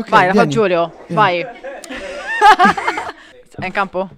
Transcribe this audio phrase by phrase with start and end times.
[0.00, 0.50] Ok, vai, la fa vieni.
[0.50, 0.92] Giulio.
[1.08, 1.44] Vai.
[3.60, 4.08] È in campo?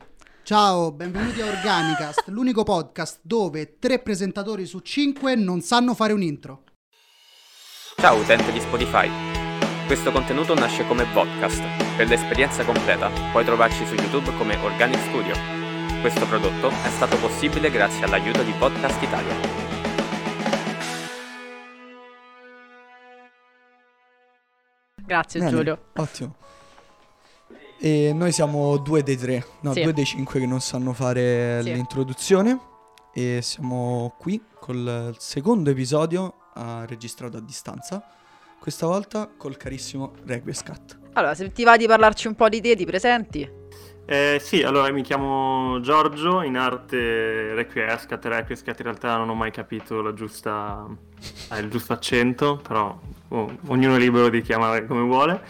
[0.44, 6.22] Ciao, benvenuti a Organicast, l'unico podcast dove tre presentatori su cinque non sanno fare un
[6.22, 6.62] intro.
[7.96, 9.10] Ciao utente di Spotify.
[9.86, 11.62] Questo contenuto nasce come podcast.
[11.96, 15.34] Per l'esperienza completa puoi trovarci su YouTube come Organic Studio.
[16.00, 19.71] Questo prodotto è stato possibile grazie all'aiuto di Podcast Italia.
[25.04, 25.78] Grazie Bene, Giulio.
[25.96, 26.34] Ottimo.
[27.78, 29.82] E noi siamo due dei tre, no, Sì.
[29.82, 31.72] due dei cinque che non sanno fare Sì.
[31.72, 32.58] l'introduzione.
[33.12, 38.02] E siamo qui col secondo episodio ah, registrato a distanza.
[38.58, 40.98] Questa volta col carissimo Requiescat.
[41.14, 43.60] Allora, se ti va di parlarci un po' di te, ti presenti?
[44.06, 49.50] Eh, sì, allora mi chiamo Giorgio, in arte Requiescat, Requiescat in realtà non ho mai
[49.50, 50.86] capito la giusta,
[51.52, 52.98] eh, il giusto accento, però
[53.32, 55.42] oh, ognuno è libero di chiamare come vuole.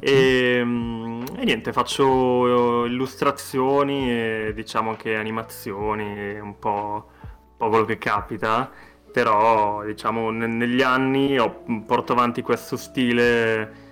[0.00, 7.68] E, mm, e niente, faccio eh, illustrazioni e diciamo anche animazioni, un po', un po'
[7.68, 8.70] quello che capita,
[9.12, 13.84] però diciamo ne- negli anni ho, porto avanti questo stile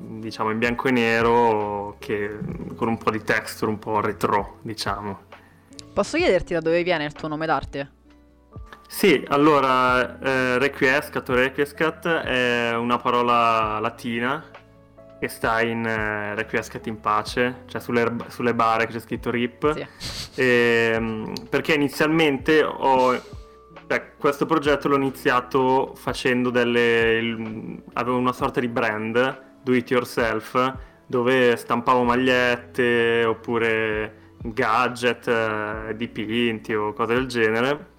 [0.00, 2.38] diciamo in bianco e nero che
[2.76, 5.26] con un po' di texture un po' retro, diciamo.
[5.92, 7.97] Posso chiederti da dove viene il tuo nome d'arte?
[8.90, 14.42] Sì, allora eh, Requiescat o Requiescat è una parola latina
[15.20, 19.72] che sta in eh, Requiescat in pace, cioè sulle, sulle bare che c'è scritto RIP.
[20.00, 20.40] Sì.
[20.42, 23.12] Ehm, perché inizialmente ho
[23.86, 29.90] cioè, questo progetto l'ho iniziato facendo delle il- avevo una sorta di brand do it
[29.90, 30.74] yourself
[31.06, 37.96] dove stampavo magliette oppure gadget eh, dipinti o cose del genere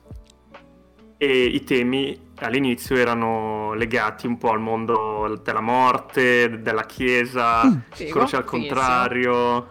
[1.21, 8.11] e i temi all'inizio erano legati un po' al mondo della morte, della chiesa, Figo,
[8.11, 9.67] croce al contrario,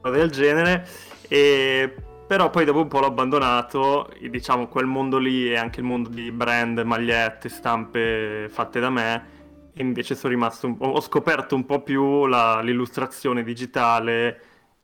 [0.00, 0.84] cose del genere.
[1.28, 1.94] E
[2.26, 5.86] però poi dopo un po' l'ho abbandonato, e diciamo quel mondo lì e anche il
[5.86, 9.34] mondo di brand, magliette, stampe fatte da me.
[9.72, 14.40] E invece sono rimasto un po', ho scoperto un po' più la- l'illustrazione digitale,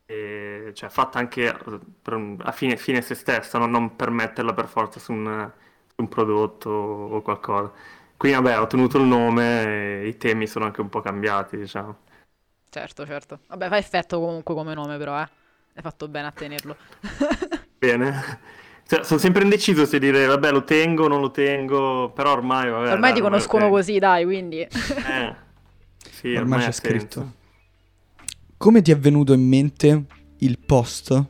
[0.07, 3.67] e- cioè fatta anche eh, per a fine, fine se stessa, no?
[3.67, 5.72] non per metterla per forza su un, su
[6.03, 7.73] un prodotto o qualcosa.
[8.17, 11.97] Quindi vabbè, ho tenuto il nome e i temi sono anche un po' cambiati, diciamo.
[12.71, 13.41] Certo, certo.
[13.49, 15.29] Vabbè, fa effetto comunque come nome, però, eh.
[15.75, 16.77] Hai fatto bene a tenerlo.
[17.79, 18.41] Bene.
[18.87, 22.71] Cioè, sono sempre indeciso se dire vabbè lo tengo o non lo tengo, però ormai
[22.71, 23.77] vabbè, Ormai dai, ti conoscono tengo.
[23.77, 24.67] così, dai, quindi.
[25.05, 25.37] Eh,
[26.11, 26.73] sì, Ormai c'è ha senso.
[26.73, 27.33] scritto.
[28.57, 30.05] Come ti è venuto in mente
[30.39, 31.25] il post?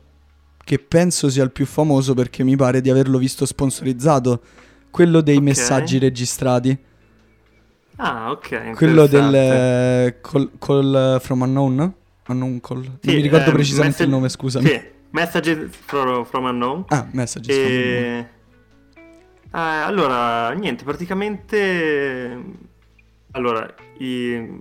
[0.63, 4.41] Che penso sia il più famoso perché mi pare di averlo visto sponsorizzato.
[4.89, 5.41] Quello dei Ok.
[5.43, 6.77] messaggi registrati.
[7.97, 8.71] Ah, ok.
[8.73, 11.93] Quello del eh, call, call from unknown?
[12.27, 12.81] Unknown call.
[12.83, 14.67] non Sì, mi ricordo eh, precisamente message- il nome, scusami.
[14.67, 14.81] Sì,
[15.11, 16.85] Messages from, from Unknown.
[16.87, 18.03] Ah, messages from unknown.
[18.03, 18.29] E...
[19.51, 22.41] Eh, allora, niente, praticamente...
[23.31, 24.59] Allora, i...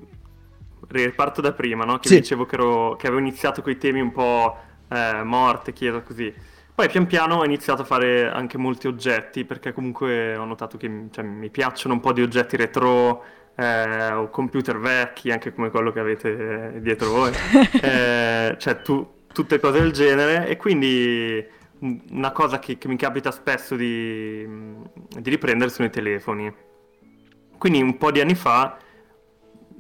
[0.89, 1.99] riparto da prima, no?
[1.99, 2.17] Che Sì.
[2.17, 2.97] dicevo che, ero...
[2.97, 4.57] che avevo iniziato con i temi un po'
[4.93, 6.33] eh, morte, chiesa, così.
[6.75, 11.09] Poi pian piano ho iniziato a fare anche molti oggetti, perché comunque ho notato che
[11.11, 13.25] cioè, mi piacciono un po' di oggetti retro,
[13.57, 17.33] eh, o computer vecchi, anche come quello che avete eh, dietro voi.
[17.83, 21.45] Eh, cioè, tu- tutte cose del genere, e quindi
[21.81, 26.53] un- una cosa che, che mi capita spesso di, di riprendere sono i telefoni.
[27.59, 28.77] Quindi un po' di anni fa,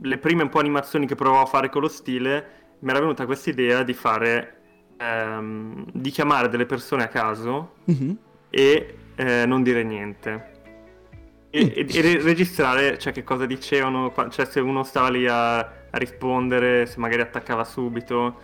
[0.03, 3.27] le prime un po' animazioni che provavo a fare con lo stile, mi era venuta
[3.27, 4.62] questa idea di fare,
[5.03, 8.17] ehm, di chiamare delle persone a caso Mhm.
[8.51, 10.51] e eh, non dire niente.
[11.51, 15.59] E, e- e re- registrare, cioè, che cosa dicevano, cioè, se uno stava lì a,
[15.59, 18.37] a rispondere, se magari attaccava subito.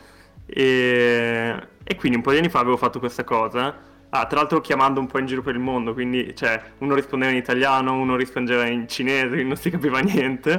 [0.46, 1.54] E,
[1.84, 3.86] e quindi un po' di anni fa avevo fatto questa cosa.
[4.10, 7.30] Ah, tra l'altro chiamando un po' in giro per il mondo, quindi, cioè, uno rispondeva
[7.30, 10.52] in italiano, uno rispondeva in cinese, quindi non si capiva niente.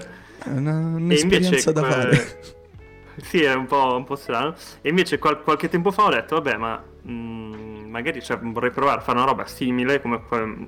[0.44, 2.58] È una- E un'esperienza da que- fare.
[3.24, 4.56] Sì, è un po', un po' strano.
[4.82, 9.00] E invece qual- qualche tempo fa ho detto, vabbè, ma mm, magari cioè, vorrei provare
[9.00, 10.22] a fare una roba simile, come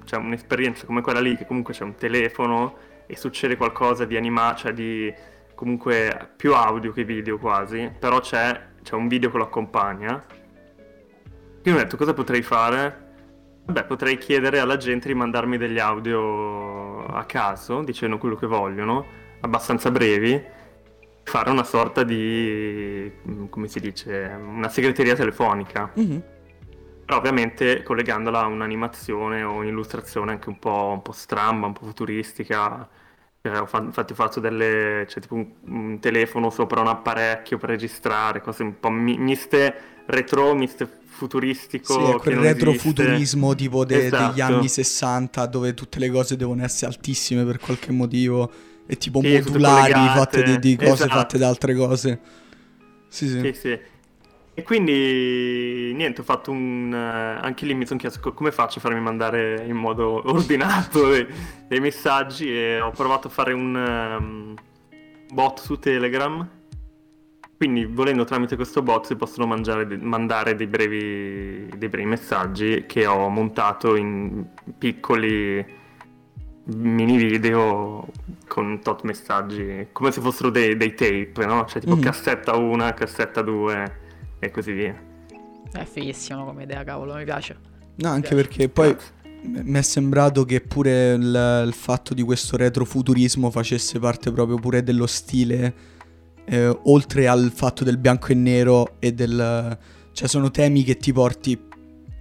[0.05, 2.77] cioè, un'esperienza come quella lì, che comunque c'è un telefono
[3.07, 5.13] e succede qualcosa di animato, cioè di
[5.55, 10.23] comunque più audio che video quasi, però c'è, c'è un video che lo accompagna.
[11.61, 13.09] Quindi ho detto, cosa potrei fare?
[13.65, 19.05] Vabbè, potrei chiedere alla gente di mandarmi degli audio a caso, dicendo quello che vogliono,
[19.41, 20.43] abbastanza brevi,
[21.23, 23.11] fare una sorta di,
[23.49, 25.91] come si dice, una segreteria telefonica.
[25.95, 26.23] Mhm.
[27.05, 31.85] Però ovviamente collegandola a un'animazione o un'illustrazione anche un po', un po' stramba, un po'
[31.85, 32.87] futuristica.
[33.41, 38.63] Eh, infatti fatto delle, c'è tipo un, un telefono sopra un apparecchio per registrare, cose
[38.63, 39.73] un po' mi- miste
[40.05, 41.93] retro, miste futuristico.
[41.93, 44.29] Sì, è quel retrofuturismo tipo de- Esatto.
[44.31, 48.49] degli anni 60 dove tutte le cose devono essere altissime per qualche motivo
[48.91, 51.13] e tipo tutte modulari fatte di, di cose Esatto.
[51.13, 52.19] fatte da altre cose.
[53.07, 53.39] Sì, sì.
[53.39, 53.79] Sì, sì.
[54.53, 56.93] E quindi niente, ho fatto un...
[56.93, 61.07] eh, anche lì mi sono chiesto co- come faccio a farmi mandare in modo ordinato
[61.09, 61.25] dei,
[61.69, 64.55] dei messaggi e ho provato a fare un ehm,
[65.31, 66.45] bot su Telegram.
[67.55, 73.05] Quindi volendo tramite questo bot si possono mangiare- mandare dei brevi, dei brevi messaggi che
[73.05, 74.47] ho montato in
[74.77, 75.79] piccoli
[76.65, 78.07] mini video
[78.47, 81.65] con tot messaggi, come se fossero dei, dei tape, no?
[81.65, 82.01] Cioè tipo Mhm.
[82.01, 83.91] cassetta 1, cassetta 2
[84.39, 84.95] e così via.
[85.71, 87.57] È fighissimo come idea, cavolo, mi piace.
[87.95, 88.95] No, anche perché poi
[89.43, 94.57] m- mi è sembrato che pure il, il fatto di questo retrofuturismo facesse parte proprio
[94.57, 95.73] pure dello stile,
[96.45, 99.77] eh, oltre al fatto del bianco e nero e del...
[100.11, 101.57] cioè sono temi che ti porti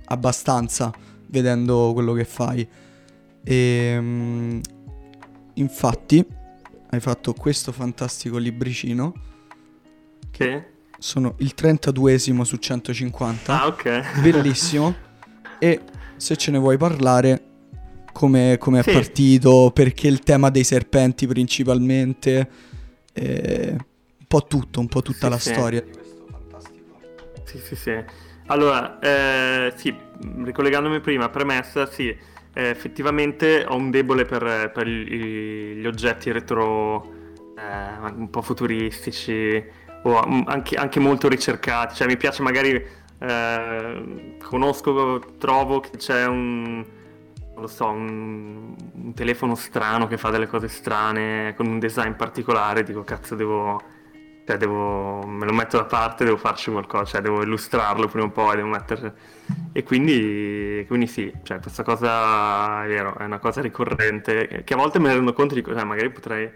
[0.07, 0.93] abbastanza
[1.27, 2.67] vedendo quello che fai.
[3.55, 4.61] E, mm,
[5.55, 6.25] infatti
[6.91, 9.13] hai fatto questo fantastico libricino,
[10.31, 10.67] Che?
[10.97, 14.21] sono il 32esimo su 150 Ah, ok.
[14.23, 14.95] bellissimo.
[15.59, 15.81] E
[16.17, 17.43] se ce ne vuoi parlare,
[18.13, 18.93] come, come è Sì.
[18.93, 22.49] partito, perché il tema dei serpenti principalmente,
[23.13, 25.51] eh, un po' tutto, un po' tutta Sì, la sì.
[25.53, 25.85] storia.
[27.45, 28.05] Sì, sì, sì.
[28.47, 29.93] Allora, eh, sì,
[30.45, 32.17] ricollegandomi prima, premessa, sì,
[32.53, 37.05] eh, effettivamente ho un debole per, per i- gli oggetti retro,
[37.57, 39.63] eh, un po' futuristici,
[40.03, 42.83] o anche, anche molto ricercati, cioè mi piace magari,
[43.19, 50.31] eh, conosco, trovo che c'è un, non lo so, un, un telefono strano che fa
[50.31, 53.81] delle cose strane, con un design particolare, dico, cazzo, devo
[54.51, 58.31] cioè devo, me lo metto da parte, devo farci qualcosa, cioè devo illustrarlo prima o
[58.31, 59.15] poi, devo mettere...
[59.73, 64.77] E quindi, quindi sì, cioè questa cosa è vero, è una cosa ricorrente, che a
[64.77, 66.51] volte me ne rendo conto di cioè magari potrei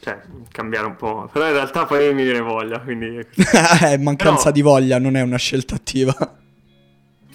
[0.00, 0.20] cioè,
[0.50, 3.24] cambiare un po', però in realtà poi mi viene voglia, quindi...
[3.84, 6.14] Eh, mancanza Però- di voglia, non è una scelta attiva.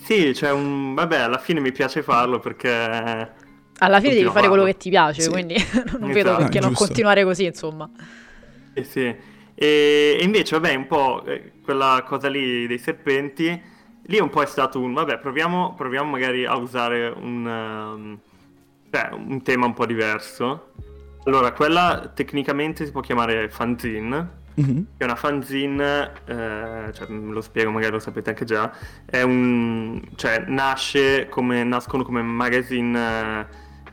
[0.04, 0.94] Sì, cioè un...
[0.96, 3.32] vabbè, alla fine mi piace farlo perché...
[3.78, 5.30] Alla fine devi fare quello che ti piace, Sì.
[5.30, 5.56] quindi
[5.98, 6.14] non Esatto.
[6.14, 6.86] vedo perché non Giusto.
[6.86, 7.90] continuare così, insomma.
[8.76, 9.32] Sì, sì.
[9.64, 13.62] E, e invece, vabbè, un po' eh, quella cosa lì dei serpenti,
[14.08, 18.20] lì un po' è stato un, vabbè, proviamo, proviamo magari a usare un, ehm,
[18.92, 20.72] cioè, un tema un po' diverso.
[21.24, 24.86] Allora, quella tecnicamente si può chiamare fanzine, Mhm.
[24.98, 28.70] che è una fanzine, eh, cioè, lo spiego, magari lo sapete anche già,
[29.06, 33.48] è un, cioè, nasce come, nascono come magazine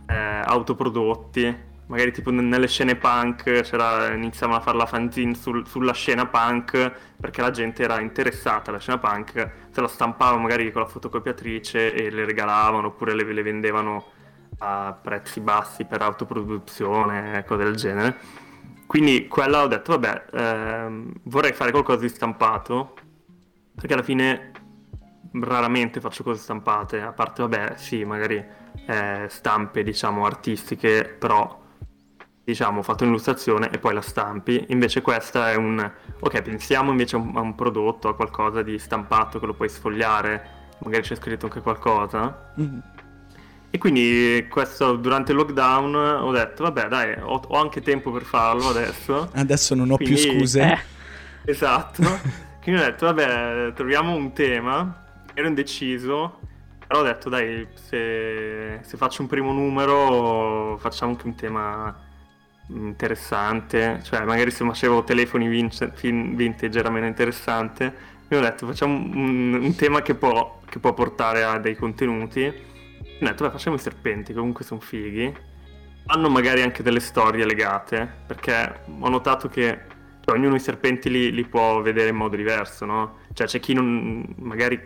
[0.08, 0.14] eh,
[0.44, 6.24] autoprodotti, magari tipo nelle scene punk c'era, iniziavano a fare la fanzine sul- sulla scena
[6.26, 10.86] punk perché la gente era interessata alla scena punk, se la stampavano magari con la
[10.88, 14.04] fotocopiatrice e le regalavano oppure le, le vendevano
[14.58, 18.18] a prezzi bassi per autoproduzione, cose del genere.
[18.86, 22.94] Quindi quella ho detto, vabbè, ehm, vorrei fare qualcosa di stampato,
[23.74, 24.52] perché alla fine
[25.32, 28.44] raramente faccio cose stampate, a parte, vabbè, sì, magari
[28.86, 31.59] eh, stampe, diciamo, artistiche, però,
[32.50, 34.66] diciamo, ho fatto un'illustrazione e poi la stampi.
[34.68, 38.78] Invece questa è un, ok, pensiamo invece a un, a un prodotto, a qualcosa di
[38.78, 42.52] stampato che lo puoi sfogliare, magari c'è scritto anche qualcosa.
[42.56, 42.82] Mhm.
[43.72, 48.22] E quindi questo durante il lockdown ho detto, vabbè dai, ho, ho anche tempo per
[48.24, 49.30] farlo adesso.
[49.32, 50.62] Adesso non ho più Quindi- scuse.
[50.62, 50.78] Eh,
[51.52, 52.02] Esatto.
[52.62, 55.04] Quindi ho detto, vabbè, troviamo un tema.
[55.32, 56.40] Ero indeciso,
[56.84, 61.96] però ho detto, dai, se, se faccio un primo numero facciamo anche un tema
[62.74, 64.00] interessante.
[64.02, 67.92] Cioè, magari se facevo telefoni vintage era meno interessante.
[68.26, 72.44] Quindi ho detto, facciamo un, un tema che può, che può portare a dei contenuti.
[72.44, 75.48] Ho detto, beh, facciamo i serpenti, comunque sono fighi.
[76.06, 79.78] Hanno magari anche delle storie legate, perché ho notato che
[80.24, 83.18] cioè, ognuno i serpenti li, li può vedere in modo diverso, no?
[83.32, 84.80] Cioè c'è chi non, magari,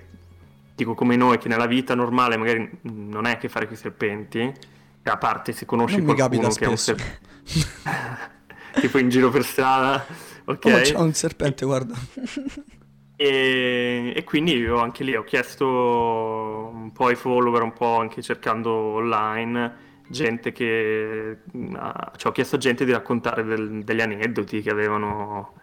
[0.75, 4.41] dico come noi, che nella vita normale magari non è che fare con i serpenti,
[4.41, 7.05] e a parte se conosci Non mi qualcuno che è un spesso.
[7.05, 7.34] serpente,
[8.81, 10.05] tipo in giro per strada,
[10.45, 10.65] ok?
[10.67, 11.95] Oh, c'ho un serpente, guarda.
[13.17, 18.23] E, e quindi ho anche lì ho chiesto un po' ai follower, un po' anche
[18.23, 21.39] cercando online, gente che...
[21.75, 25.55] ah, cioè ho chiesto a gente di raccontare del- degli aneddoti che avevano,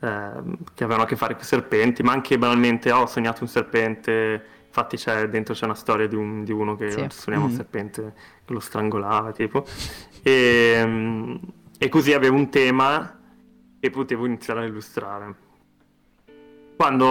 [0.00, 3.42] ehm, che avevano a che fare con i serpenti, ma anche banalmente "Oh, ho sognato
[3.42, 7.06] un serpente, infatti c'è, dentro c'è una storia di, un- di uno che Sì.
[7.10, 7.56] sognava un Mhm.
[7.56, 8.12] serpente
[8.44, 9.64] che lo strangolava, tipo.
[10.20, 11.34] E, mm,
[11.78, 13.20] e così avevo un tema
[13.78, 15.34] e potevo iniziare a illustrare.
[16.76, 17.06] Quando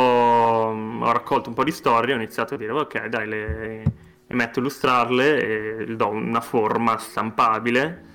[0.75, 3.83] mm, ho raccolto un po' di storie ho iniziato a dire ok dai le,
[4.27, 8.11] le metto a illustrarle e do una forma stampabile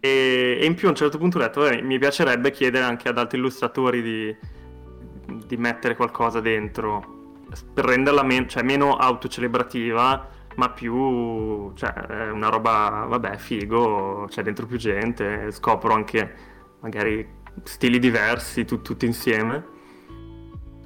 [0.00, 3.08] e, e, in più a un certo punto ho detto eh, mi piacerebbe chiedere anche
[3.08, 4.36] ad altri illustratori di,
[5.46, 7.16] di mettere qualcosa dentro
[7.72, 14.66] per renderla men- cioè, meno autocelebrativa ma più cioè, una roba vabbè figo c'è dentro
[14.66, 16.34] più gente scopro anche
[16.80, 19.76] magari stili diversi tut- tutti insieme.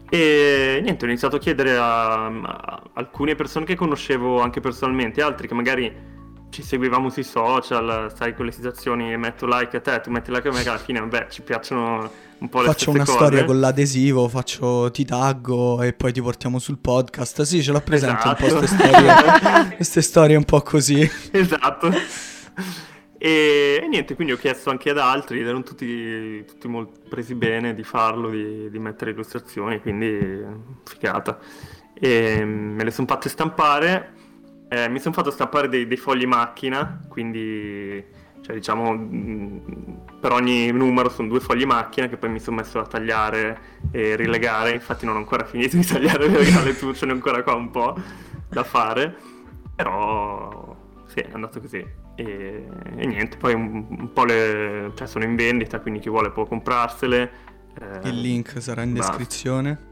[0.09, 5.49] E niente, ho iniziato a chiedere a, a, alcune persone che conoscevo anche personalmente, altri
[5.49, 5.91] che magari
[6.53, 10.47] ci seguivamo sui social, sai, con le situazioni, metto like a te, tu metti like
[10.47, 13.13] a me, che alla fine, vabbè, ci piacciono un po' le faccio una cose.
[13.13, 17.41] storia con l'adesivo, faccio ti taggo e poi ti portiamo sul podcast.
[17.43, 18.45] Sì, ce l'ho presente esatto.
[18.45, 19.39] un po' queste Esatto.
[19.39, 21.11] storie, queste storie un po' così.
[21.31, 21.91] Esatto.
[23.17, 27.73] E, e, niente, quindi ho chiesto anche ad altri, erano tutti, tutti molto presi bene
[27.75, 30.45] di farlo, di, di mettere illustrazioni, quindi
[30.85, 31.39] figata.
[31.95, 34.13] E me le sono fatte stampare,
[34.73, 38.03] eh, mi sono fatto stampare dei, dei, fogli macchina, quindi
[38.41, 39.61] cioè, diciamo
[40.19, 43.59] per ogni numero sono due fogli macchina che poi mi sono messo a tagliare
[43.91, 47.43] e rilegare, infatti non ho ancora finito di tagliare e rilegare tutto, ce n'è ancora
[47.43, 47.95] qua un po'
[48.49, 49.15] da fare,
[49.77, 50.75] però
[51.05, 51.87] sì, è andato così.
[52.15, 54.93] E, e, niente, poi un, un, po' le...
[54.95, 57.31] cioè sono in vendita, quindi chi vuole può comprarsele.
[57.79, 59.17] Eh, Il link sarà in basta.
[59.17, 59.91] descrizione.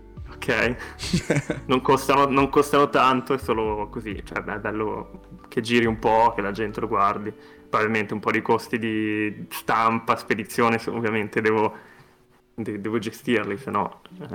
[0.51, 5.99] Ok, non, costano, non, costano, tanto, è solo così, cioè è bello che giri un
[5.99, 7.33] po', che la gente lo guardi.
[7.69, 11.73] Probabilmente un po' di costi di stampa, spedizione, ovviamente devo,
[12.55, 14.01] de- devo gestirli, se no...
[14.21, 14.27] Eh,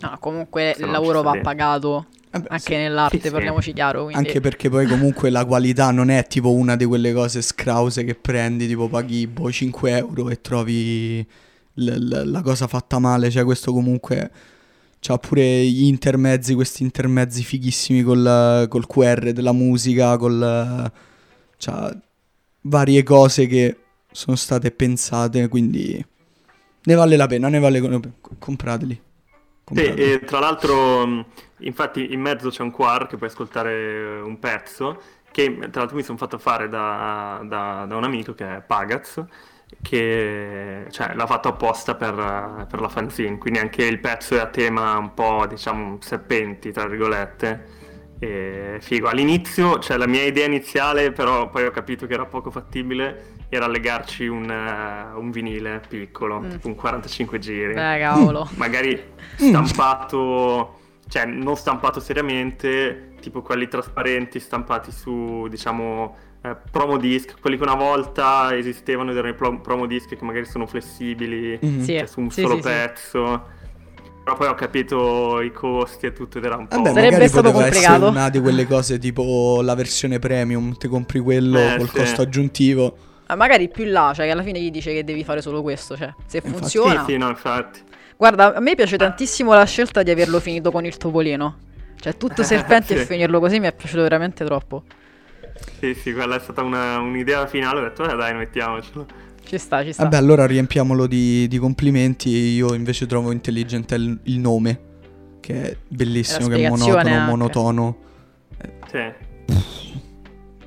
[0.00, 4.04] no, comunque il lavoro va pagato Vabbè, anche sì, nell'arte, sì, parliamoci chiaro.
[4.04, 4.26] Quindi...
[4.26, 8.14] Anche perché poi comunque la qualità non è tipo una di quelle cose scrause che
[8.14, 11.26] prendi, tipo paghi boh, 5 euro e trovi
[11.74, 13.30] l- l- la cosa fatta male.
[13.30, 14.30] Cioè questo comunque
[15.00, 20.92] c'ha pure gli intermezzi, questi intermezzi fighissimi col, col QR della musica, col...
[21.58, 22.00] c'ha
[22.62, 23.76] varie cose che
[24.12, 26.04] sono state pensate, quindi
[26.82, 28.00] ne vale la pena, ne vale
[28.38, 29.02] comprateli.
[29.72, 31.24] Sì, e tra l'altro,
[31.58, 35.00] infatti, in mezzo c'è un QR che puoi ascoltare un pezzo.
[35.30, 39.24] Che tra l'altro mi sono fatto fare da, da, da, un amico che è Pagaz,
[39.82, 43.38] che cioè, l'ha fatto apposta per, per, la fanzine.
[43.38, 47.78] Quindi anche il pezzo è a tema un po', diciamo, serpenti, tra virgolette.
[48.18, 49.08] E figo.
[49.08, 53.66] All'inizio, cioè la mia idea iniziale, però poi ho capito che era poco fattibile, era
[53.66, 56.50] legarci un, un vinile piccolo, mm.
[56.64, 57.72] un 45 giri.
[57.72, 58.48] Eh, cavolo.
[58.56, 59.02] Magari
[59.36, 67.56] stampato, cioè non stampato seriamente, tipo quelli trasparenti stampati su, diciamo, eh, promo disc, quelli
[67.56, 71.80] che una volta esistevano ed erano i promo disc che magari sono flessibili, mm.
[71.80, 73.26] sì, cioè, su un sì, solo sì, pezzo.
[73.26, 73.58] Sì.
[74.22, 76.76] Però poi ho capito i costi e tutto ed era un po'...
[76.76, 78.08] Vabbè, Sarebbe stato complicato.
[78.08, 81.96] una di quelle cose tipo la versione premium, ti compri quello Eh, col sì.
[81.96, 82.96] costo aggiuntivo.
[83.26, 85.96] Ah, magari più là, cioè che alla fine gli dice che devi fare solo questo,
[85.96, 87.04] cioè se Infatti- funziona.
[87.04, 87.80] Sì, sì, no, infatti.
[88.16, 91.56] Guarda, a me piace tantissimo la scelta di averlo finito con il topolino.
[91.98, 93.04] Cioè tutto serpenti e Sì.
[93.12, 94.82] finirlo così mi è piaciuto veramente troppo.
[95.78, 99.06] Sì, sì, quella è stata una- un'idea finale, ho detto, eh dai, mettiamocelo.
[99.44, 100.02] Ci sta, ci sta.
[100.04, 102.28] Vabbè, allora riempiamolo di, di complimenti.
[102.30, 104.80] Io invece trovo intelligente il, il nome,
[105.40, 107.30] che è bellissimo, che è monotono, anche.
[107.30, 107.96] monotono.
[108.90, 109.28] Sì.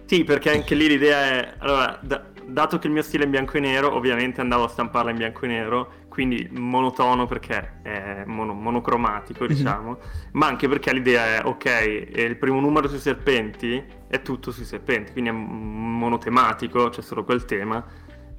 [0.06, 1.54] Sì, perché anche lì l'idea è...
[1.60, 4.68] Allora, da- dato che il mio stile è in bianco e nero, ovviamente andavo a
[4.68, 9.98] stamparla in bianco e nero, quindi monotono perché è mono- monocromatico, diciamo,
[10.34, 15.12] ma anche perché l'idea è, ok, il primo numero sui serpenti è tutto sui serpenti,
[15.12, 17.84] quindi è monotematico, c'è solo quel tema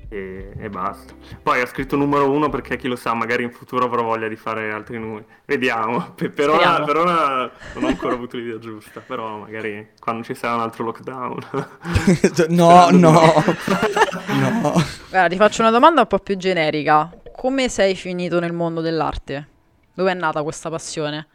[0.08, 1.14] e, e basta.
[1.42, 4.36] Poi ho scritto numero uno perché chi lo sa, magari in futuro avrò voglia di
[4.36, 5.24] fare altri numeri.
[5.44, 6.12] Vediamo.
[6.14, 10.36] Per, per ora, per ora non ho ancora avuto l'idea giusta, però magari quando ci
[10.36, 11.38] sarà un altro lockdown.
[12.50, 14.72] no, no, no.
[15.10, 17.10] Guarda, ti faccio una domanda un po' più generica.
[17.36, 19.48] Come sei finito nel mondo dell'arte?
[19.92, 21.26] Dove è nata questa passione?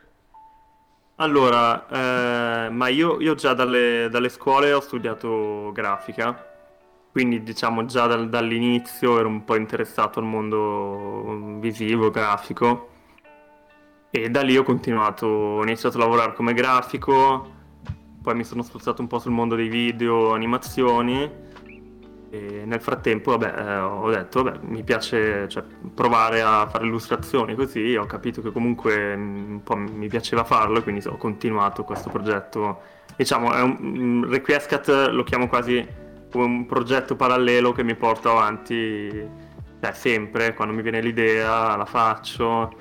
[1.18, 6.48] Allora, eh, ma io, io già dalle, dalle scuole ho studiato grafica,
[7.12, 12.90] quindi diciamo già dal- dall'inizio ero un po' interessato al mondo visivo, grafico
[14.10, 17.52] e da lì ho continuato, ho iniziato a lavorare come grafico,
[18.22, 21.30] poi mi sono spostato un po' sul mondo dei video, animazioni
[22.32, 27.56] e nel frattempo vabbè, eh, ho detto vabbè, mi piace cioè, provare a fare illustrazioni
[27.56, 32.10] così, ho capito che comunque mm, un po' mi piaceva farlo quindi ho continuato questo
[32.10, 32.82] progetto.
[33.16, 35.86] Diciamo, è un, mm, Requiescat lo chiamo quasi
[36.32, 39.48] come un progetto parallelo che mi porta avanti
[39.82, 42.72] cioè sempre, quando mi viene l'idea la faccio.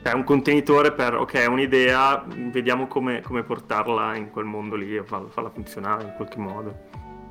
[0.00, 5.02] È un contenitore per, ok, un'idea, vediamo come, come portarla in quel mondo lì e
[5.02, 6.78] farla funzionare in qualche modo.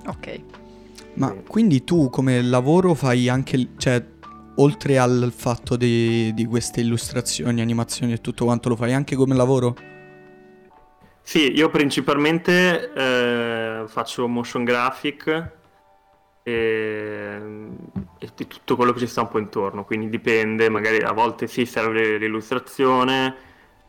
[0.07, 0.62] Ok.
[1.15, 4.03] Ma quindi tu come lavoro fai anche, cioè,
[4.55, 9.35] oltre al fatto di, di, queste illustrazioni, animazioni e tutto quanto, lo fai anche come
[9.35, 9.75] lavoro?
[11.21, 15.51] Sì, io principalmente eh, faccio motion graphic
[16.43, 17.41] e,
[18.19, 21.65] e, tutto quello che ci sta un po' intorno, quindi dipende, magari a volte sì
[21.65, 23.35] serve l'illustrazione,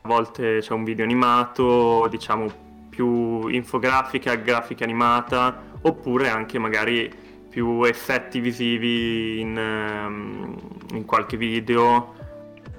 [0.03, 7.11] a volte c'è un video animato, diciamo più infografica, grafica animata, oppure anche magari
[7.49, 10.57] più effetti visivi in, ehm,
[10.95, 12.15] in qualche video,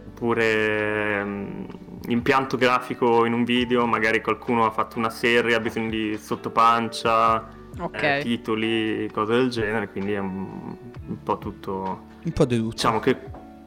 [0.07, 1.65] oppure um,
[2.07, 7.47] impianto grafico in un video, magari qualcuno ha fatto una serie, ha bisogno di sottopancia,
[7.79, 8.19] okay.
[8.19, 10.75] eh, titoli, cose del genere, quindi è un,
[11.07, 12.07] un po' tutto...
[12.23, 12.69] Un po' tutto.
[12.71, 13.17] Diciamo che,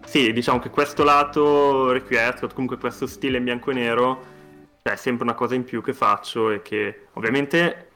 [0.04, 4.24] sì, diciamo che questo lato Requiescat, comunque questo stile in bianco e nero,
[4.82, 7.87] cioè, è sempre una cosa in più che faccio e che ovviamente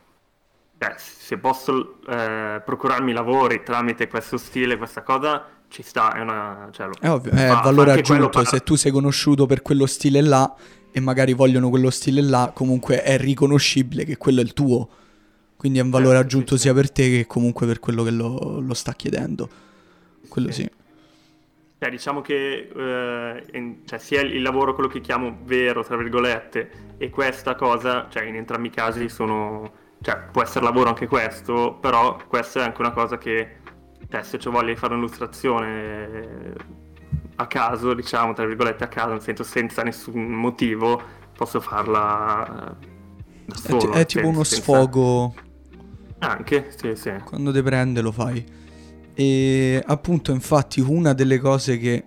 [0.83, 6.71] Beh, se posso eh, procurarmi lavori tramite questo stile, questa cosa, ci sta, è una...
[6.73, 10.53] Cioè, è ovvio, è fa, valore aggiunto, se tu sei conosciuto per quello stile là
[10.91, 14.89] e magari vogliono quello stile là, comunque è riconoscibile che quello è il tuo.
[15.57, 16.77] Quindi è un valore certo, aggiunto sì, sia sì.
[16.77, 19.49] per te che comunque per quello che lo, lo sta chiedendo.
[20.27, 20.63] Quello sì.
[20.63, 20.71] sì.
[21.79, 26.97] Cioè, diciamo che eh, in, cioè, sia il lavoro, quello che chiamo vero, tra virgolette,
[26.99, 29.79] e questa cosa, cioè in entrambi i casi sono...
[30.03, 33.59] Cioè, può essere lavoro anche questo, però questa è anche una cosa che,
[34.11, 36.55] cioè, se ho voglia di fare un'illustrazione
[37.37, 41.01] a caso, diciamo, tra virgolette a caso, nel senso senza nessun motivo,
[41.37, 42.87] posso farla eh,
[43.47, 43.93] da solo.
[43.93, 44.63] È, è tipo uno senza...
[44.63, 45.35] sfogo
[46.19, 47.13] anche, sì, sì.
[47.25, 48.45] Quando ti prende lo fai.
[49.15, 52.05] E appunto, infatti, una delle cose che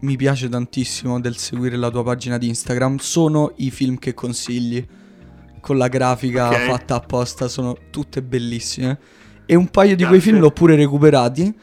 [0.00, 4.86] mi piace tantissimo del seguire la tua pagina di Instagram sono i film che consigli.
[5.60, 6.66] Con la grafica okay.
[6.66, 8.98] fatta apposta, sono tutte bellissime.
[9.46, 10.08] E un paio di Grazie.
[10.08, 11.54] quei film l'ho pure recuperati.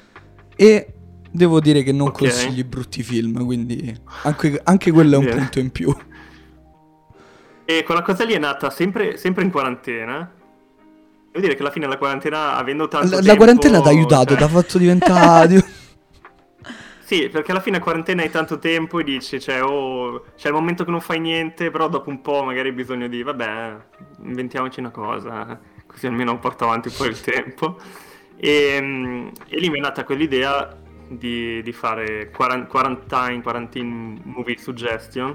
[0.55, 0.93] E
[1.31, 2.29] devo dire che non okay.
[2.29, 5.38] consigli brutti film, quindi anche, anche quello è un Bene.
[5.38, 5.95] punto in più.
[7.65, 10.31] E quella cosa lì è nata sempre, sempre in quarantena.
[11.31, 13.27] Devo dire che alla fine della quarantena, avendo tanto la, tempo...
[13.27, 14.38] La quarantena ti ha aiutato, cioè...
[14.38, 15.65] ti ha fatto diventare...
[17.08, 20.54] sì, perché alla fine a quarantena hai tanto tempo e dici, cioè, oh, c'è il
[20.54, 23.78] momento che non fai niente, però dopo un po' magari hai bisogno di, vabbè,
[24.24, 27.78] inventiamoci una cosa, così almeno porto avanti un po' il tempo.
[28.36, 35.34] E, mm, e lì mi è nata quell'idea di, di fare quarantine, quarantine movie suggestion,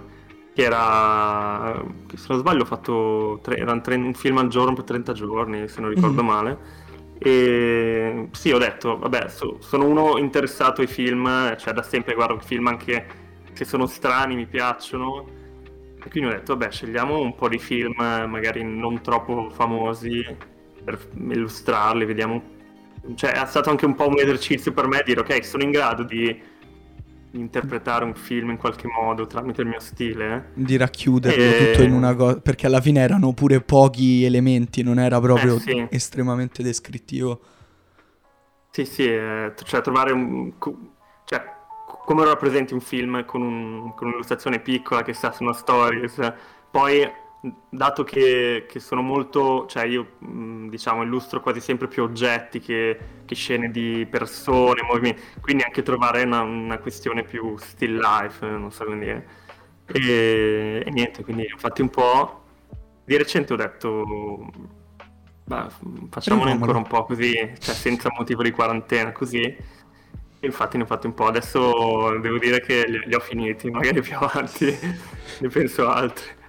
[0.52, 1.82] che era,
[2.14, 5.66] se non sbaglio, ho fatto tre, erano tre, un film al giorno per 30 giorni,
[5.68, 6.26] se non ricordo mm.
[6.26, 6.58] male.
[7.24, 12.40] E sì, ho detto, vabbè, so, sono uno interessato ai film, cioè da sempre guardo
[12.40, 13.06] film anche
[13.52, 15.26] se sono strani, mi piacciono.
[16.04, 20.24] E quindi ho detto, vabbè, scegliamo un po' di film magari non troppo famosi
[20.82, 22.42] per illustrarli, vediamo.
[23.14, 26.02] Cioè, è stato anche un po' un esercizio per me dire, ok, sono in grado
[26.02, 26.50] di
[27.32, 30.50] interpretare un film in qualche modo tramite il mio stile.
[30.54, 31.72] Di racchiuderlo e...
[31.72, 35.60] tutto in una cosa, perché alla fine erano pure pochi elementi, non era proprio eh,
[35.60, 35.86] sì.
[35.90, 37.40] estremamente descrittivo.
[38.70, 40.52] Sì, sì, eh, cioè trovare un...
[41.24, 41.44] cioè,
[42.04, 46.32] come rappresenti un film con, un, con un'illustrazione piccola che sta su una stories,
[46.70, 47.20] poi
[47.68, 50.12] dato che, che, sono molto, cioè io
[50.68, 56.22] diciamo illustro quasi sempre più oggetti che, che scene di persone, movimenti, quindi anche trovare
[56.22, 59.28] una, una, questione più still life, non so come dire.
[59.86, 62.44] E, e, niente, quindi infatti un po',
[63.04, 64.50] di recente ho detto,
[65.44, 65.66] beh,
[66.10, 69.40] facciamone ancora un po' così, cioè senza motivo di quarantena, così.
[69.40, 73.70] E infatti ne ho fatti un po', adesso devo dire che li, li ho finiti,
[73.70, 74.66] magari più avanti
[75.40, 76.40] ne penso altri.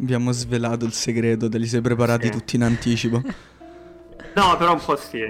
[0.00, 2.32] Abbiamo svelato il segreto, te li sei preparati sì.
[2.32, 3.22] tutti in anticipo.
[4.34, 5.20] No, però un po' sì.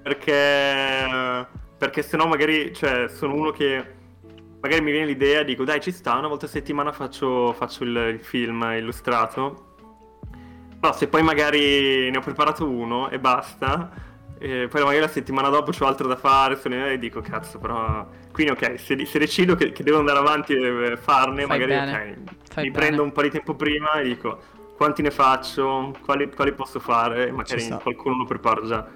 [0.00, 1.44] Perché,
[1.76, 3.84] perché sennò magari, cioè, sono uno che
[4.60, 7.96] magari mi viene l'idea, dico dai ci sta, una volta a settimana faccio, faccio il,
[7.96, 9.74] il, film illustrato.
[10.78, 13.90] Però se poi magari ne ho preparato uno e basta,
[14.38, 18.06] e poi magari la settimana dopo ho altro da fare, sono e dico cazzo però...
[18.36, 22.16] Quindi ok, se, se decido che, che, devo andare avanti e farne, Fai magari okay,
[22.16, 22.70] mi bene.
[22.70, 24.38] prendo un po' di tempo prima e dico
[24.76, 28.86] quanti ne faccio, quali, quali posso fare, magari qualcuno lo preparo già.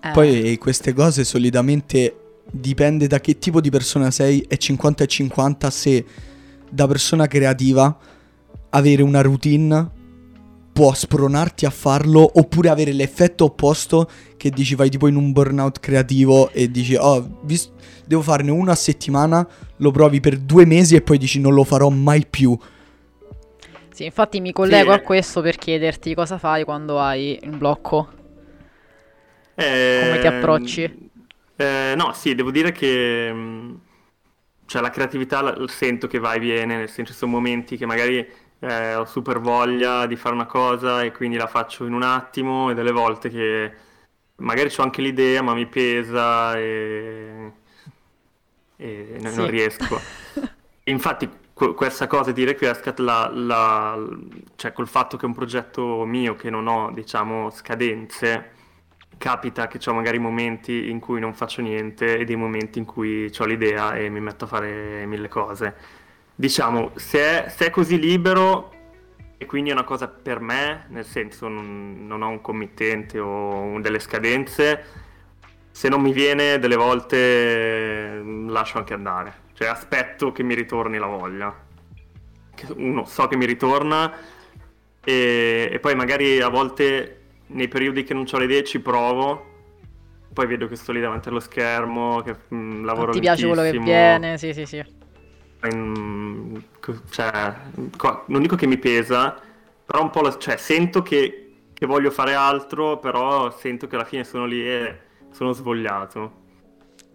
[0.00, 0.10] Eh.
[0.12, 5.70] Poi queste cose solitamente dipende da che tipo di persona sei, è 50 e 50
[5.70, 6.04] se
[6.70, 7.98] da persona creativa
[8.70, 9.90] avere una routine
[10.76, 15.80] può spronarti a farlo oppure avere l'effetto opposto che dici vai tipo in un burnout
[15.80, 17.70] creativo e dici oh vis-
[18.04, 21.64] devo farne uno a settimana, lo provi per due mesi e poi dici non lo
[21.64, 22.54] farò mai più.
[23.90, 24.98] Sì, infatti mi collego Sì.
[24.98, 28.08] a questo per chiederti cosa fai quando hai il blocco.
[29.54, 31.10] Come ti approcci?
[31.56, 33.80] Eh, no, sì, devo dire che mh,
[34.66, 37.86] cioè, la creatività la- sento che va e viene, nel senso ci sono momenti che
[37.86, 38.26] magari
[38.60, 42.70] eh, ho super voglia di fare una cosa e quindi la faccio in un attimo
[42.70, 43.72] e delle volte che
[44.36, 47.52] magari ho anche l'idea ma mi pesa e,
[48.76, 49.34] e non, Sì.
[49.34, 50.08] non riesco.
[50.84, 53.98] Infatti que- questa cosa di Requiescat, la, la-
[54.56, 58.52] cioè col fatto che è un progetto mio che non ho, diciamo, scadenze,
[59.18, 63.30] capita che ho magari momenti in cui non faccio niente e dei momenti in cui
[63.36, 65.74] ho l'idea e mi metto a fare mille cose.
[66.38, 68.72] Diciamo, se è, se è così libero
[69.38, 73.80] e quindi è una cosa per me, nel senso non, non ho un committente o
[73.80, 74.84] delle scadenze,
[75.70, 80.98] se non mi viene delle volte eh, lascio anche andare, cioè aspetto che mi ritorni
[80.98, 81.64] la voglia.
[82.76, 84.10] Uno, so che mi ritorna
[85.04, 89.54] e, e poi magari a volte nei periodi che non ho le idee ci provo,
[90.32, 93.78] poi vedo che sto lì davanti allo schermo, che mm, lavoro ti piace quello che
[93.78, 94.82] viene, sì, sì, sì.
[96.80, 97.54] Co- cioè,
[98.26, 99.38] non dico che mi pesa,
[99.84, 104.04] però un po' la- cioè, sento che, che voglio fare altro, però sento che alla
[104.04, 104.98] fine sono lì e
[105.30, 106.44] sono svogliato.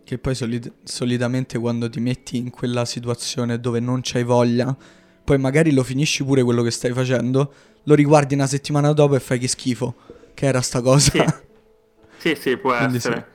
[0.04, 4.76] Che poi solid- solitamente quando ti metti in quella situazione dove non c'hai voglia,
[5.24, 9.20] poi magari lo finisci pure quello che stai facendo, lo riguardi una settimana dopo e
[9.20, 9.96] fai che schifo.
[10.34, 11.12] Che era sta cosa.
[11.12, 11.24] Sì.
[12.18, 13.28] Sì, sì, può Quindi essere.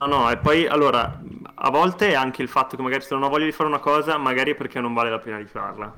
[0.00, 1.20] No, no, e poi allora,
[1.54, 3.80] a volte è anche il fatto che magari se non ho voglia di fare una
[3.80, 5.92] cosa, magari è perché non vale la pena di farla.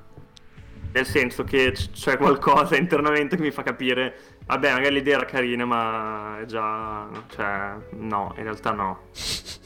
[0.92, 5.26] Nel senso che c- c'è qualcosa internamente che mi fa capire, vabbè, magari l'idea era
[5.26, 9.00] carina, ma è già, cioè, no, in realtà no.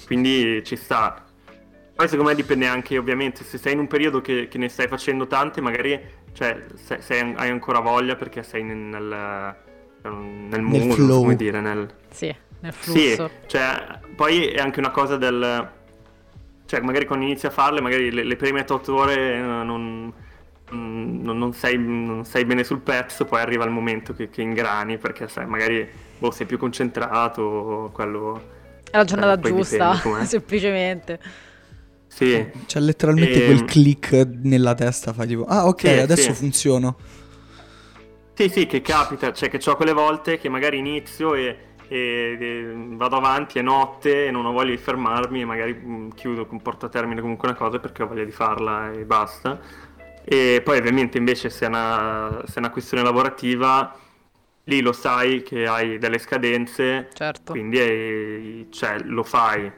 [0.06, 1.24] Quindi ci sta.
[1.94, 4.88] Poi secondo me dipende anche, ovviamente, se sei in un periodo che, che ne stai
[4.88, 5.98] facendo tante, magari,
[6.32, 11.20] cioè, se- sei- hai ancora voglia perché sei nel, nel, nel mood, flow.
[11.22, 11.88] come dire, nel...
[12.10, 12.34] Sì,
[12.64, 13.30] nel Sì, flusso.
[13.46, 15.70] cioè, poi è anche una cosa del...
[16.66, 20.12] Cioè, magari quando inizi a farle, magari le, le prime 8 ore eh, non,
[20.70, 24.98] non, non sei, non sei bene sul pezzo, poi arriva il momento che, che ingrani,
[24.98, 28.52] perché sai, magari boh, sei più concentrato, quello...
[28.90, 31.20] È la giornata Eh, giusta, dipende semplicemente.
[32.06, 33.44] Sì, C'è letteralmente Ehm.
[33.44, 36.32] quel click nella testa, fai tipo, ah ok, Sì, adesso sì.
[36.32, 36.96] funziono.
[38.36, 42.72] Sì, sì, che capita, cioè che ho quelle volte che magari inizio e, e- e
[42.96, 46.86] vado avanti, è notte e non ho voglia di fermarmi e magari mm, chiudo, porto
[46.86, 49.58] a termine comunque una cosa perché ho voglia di farla e basta.
[50.24, 53.94] E poi ovviamente invece se è una, se è una questione lavorativa,
[54.64, 57.52] lì lo sai che hai delle scadenze, Certo.
[57.52, 59.70] quindi è- cioè, lo fai.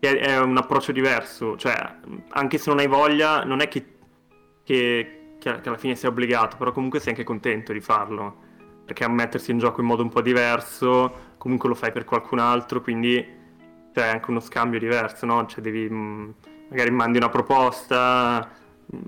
[0.00, 1.74] È, è un approccio diverso, cioè
[2.30, 3.84] anche se non hai voglia, non è che,
[4.64, 8.36] che- che- che alla fine sei obbligato, però comunque sei anche contento di farlo,
[8.86, 12.38] perché a mettersi in gioco in modo un po' diverso, comunque lo fai per qualcun
[12.38, 13.22] altro, quindi
[13.92, 15.44] c'è anche uno scambio diverso, no?
[15.44, 16.34] Cioè devi, mh,
[16.70, 18.48] magari mandi una proposta,
[18.86, 18.98] mh,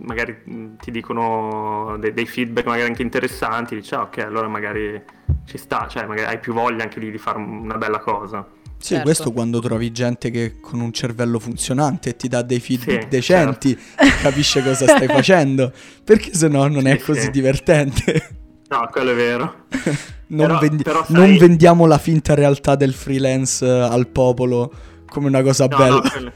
[0.00, 5.02] magari mh, ti dicono de- dei feedback magari anche interessanti, dici ah, ok, allora magari
[5.46, 8.46] ci sta, cioè magari hai più voglia anche lì di fare una bella cosa.
[8.76, 9.02] Sì, Certo.
[9.04, 13.78] questo quando trovi gente che con un cervello funzionante ti dà dei feedback Sì, decenti,
[14.22, 15.72] capisce cosa stai facendo,
[16.04, 17.30] perché sennò non è Sì, così sì.
[17.30, 18.36] divertente.
[18.68, 19.54] No, quello è vero.
[20.30, 24.70] Non, Però- vendi- però sai- non vendiamo la finta realtà del freelance eh, al popolo
[25.08, 25.94] come una cosa No, bella.
[25.94, 26.32] no, quello...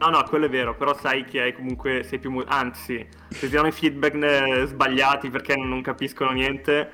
[0.00, 2.30] no, no, quello è vero, però sai che hai comunque sei più...
[2.30, 6.90] mu- Anzi, se ti danno i feedback eh, sbagliati perché non capiscono niente,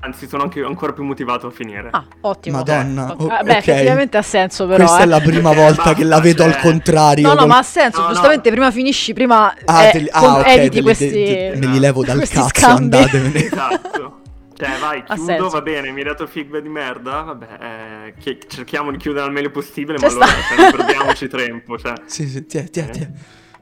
[0.00, 1.88] anzi sono anche ancora più motivato a finire.
[1.90, 2.58] Ah, ottimo.
[2.58, 3.56] Madonna, Ah, beh, ok.
[3.56, 5.04] effettivamente ha senso però, Questa eh.
[5.04, 7.26] è la prima volta che la vedo al cioè- contrario.
[7.28, 8.12] No, no, col- ma ha senso, No, no.
[8.12, 11.08] giustamente prima finisci, prima Ah, eh, te li- ah, con- ok, eviti questi...
[11.10, 12.94] te- me li levo dal cazzo, scambi.
[12.96, 13.44] andatevene.
[13.46, 14.16] Esatto.
[14.58, 18.90] Cioè, vai, chiudo, va bene, mi hai dato feedback di merda, vabbè, eh, chi- cerchiamo
[18.90, 20.40] di chiudere al meglio possibile, ma allora sta.
[20.54, 21.92] cioè, non perdiamoci tempo, cioè.
[22.06, 22.90] Sì, sì, tiè, tiè, Eh.
[22.90, 23.10] tiè.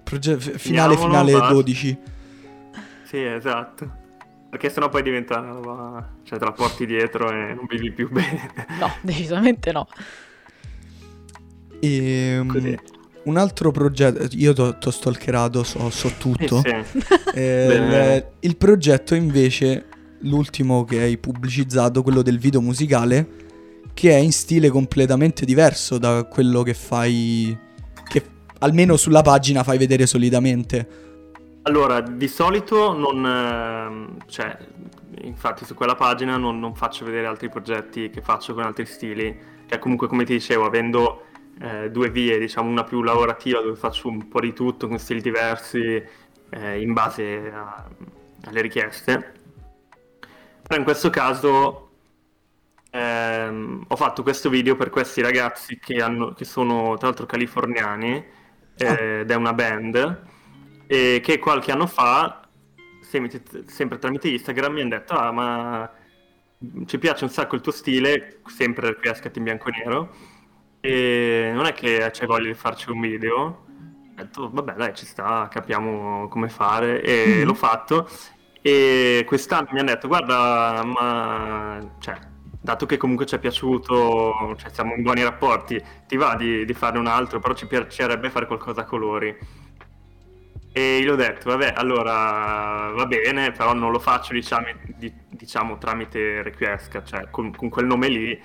[0.02, 1.52] Proge- f- finale, Finiamolo, finale basta.
[1.52, 1.98] 12.
[3.04, 3.90] Sì, esatto.
[4.48, 6.12] Perché sennò poi diventa una roba...
[6.22, 8.50] Cioè, te la porti dietro e non vivi più bene.
[8.80, 9.86] No, decisamente no.
[11.80, 12.78] E, Così.
[13.24, 16.62] un altro progetto, io ti ho stalkerato, so, so tutto.
[16.64, 17.04] Sì, sì.
[17.34, 19.86] Eh, il progetto invece,
[20.20, 23.44] l'ultimo che hai pubblicizzato, quello del video musicale,
[23.94, 27.56] che è in stile completamente diverso da quello che fai,
[28.08, 28.22] che
[28.58, 31.04] almeno sulla pagina fai vedere solitamente.
[31.62, 33.24] Allora, di solito non...
[33.24, 34.56] ehm, cioè,
[35.22, 39.36] infatti su quella pagina non, non faccio vedere altri progetti che faccio con altri stili,
[39.66, 41.22] che comunque come ti dicevo, avendo
[41.60, 45.20] eh, due vie, diciamo una più lavorativa dove faccio un po' di tutto con stili
[45.20, 46.02] diversi
[46.50, 47.88] eh, in base a-
[48.44, 49.35] alle richieste.
[50.66, 51.90] Però in questo caso
[52.90, 58.24] ehm, ho fatto questo video per questi ragazzi che, hanno- che sono tra l'altro californiani
[58.76, 60.24] eh, ed è una band
[60.86, 62.48] e che qualche anno fa,
[63.00, 65.90] sempre, tramite Instagram, mi hanno detto ah ma
[66.86, 70.14] ci piace un sacco il tuo stile, sempre il Crescat in bianco e nero
[70.86, 73.34] e non è che c'è voglia di farci un video.
[73.34, 73.64] Ho
[74.14, 77.02] detto, vabbè, dai, ci sta, capiamo come fare.
[77.02, 78.08] E l'ho fatto.
[78.66, 82.18] E quest'anno mi hanno detto, guarda, ma cioè,
[82.60, 86.74] dato che comunque ci è piaciuto, cioè, siamo in buoni rapporti, ti va di, di
[86.74, 89.38] farne un altro, però ci piacerebbe fare qualcosa a colori.
[90.72, 95.78] E gli ho detto, vabbè, allora va bene, però non lo faccio diciamo, di- diciamo,
[95.78, 98.42] tramite Requiesca, cioè con, con quel nome lì,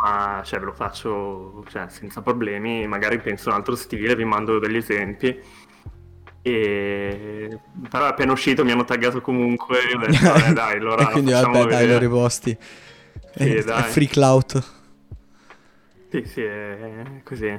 [0.00, 4.60] ma cioè, ve lo faccio cioè, senza problemi, magari penso un altro stile, vi mando
[4.60, 5.36] degli esempi.
[6.46, 7.58] E...
[7.88, 11.50] Però appena uscito mi hanno taggato comunque, e ho detto, dai, allora e quindi vabbè,
[11.50, 11.98] dai, lo vedere.
[11.98, 12.56] riposti.
[13.32, 13.80] è, dai.
[13.80, 14.62] è free clout.
[16.10, 17.58] Sì, sì, è così.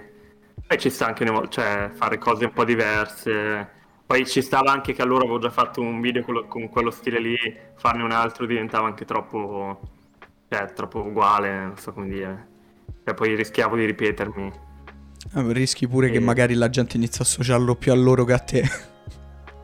[0.68, 3.70] Poi ci sta anche cioè, fare cose un po' diverse.
[4.06, 7.20] Poi ci stava anche che allora avevo già fatto un video con, con quello stile
[7.20, 7.38] lì,
[7.78, 9.80] farne un altro diventava anche troppo,
[10.48, 12.48] cioè, troppo uguale, non so come dire.
[13.04, 14.65] Cioè, poi rischiavo di ripetermi.
[15.34, 16.24] Eh, rischi pure che Sì.
[16.24, 18.64] magari la gente inizia a associarlo più a loro che a te.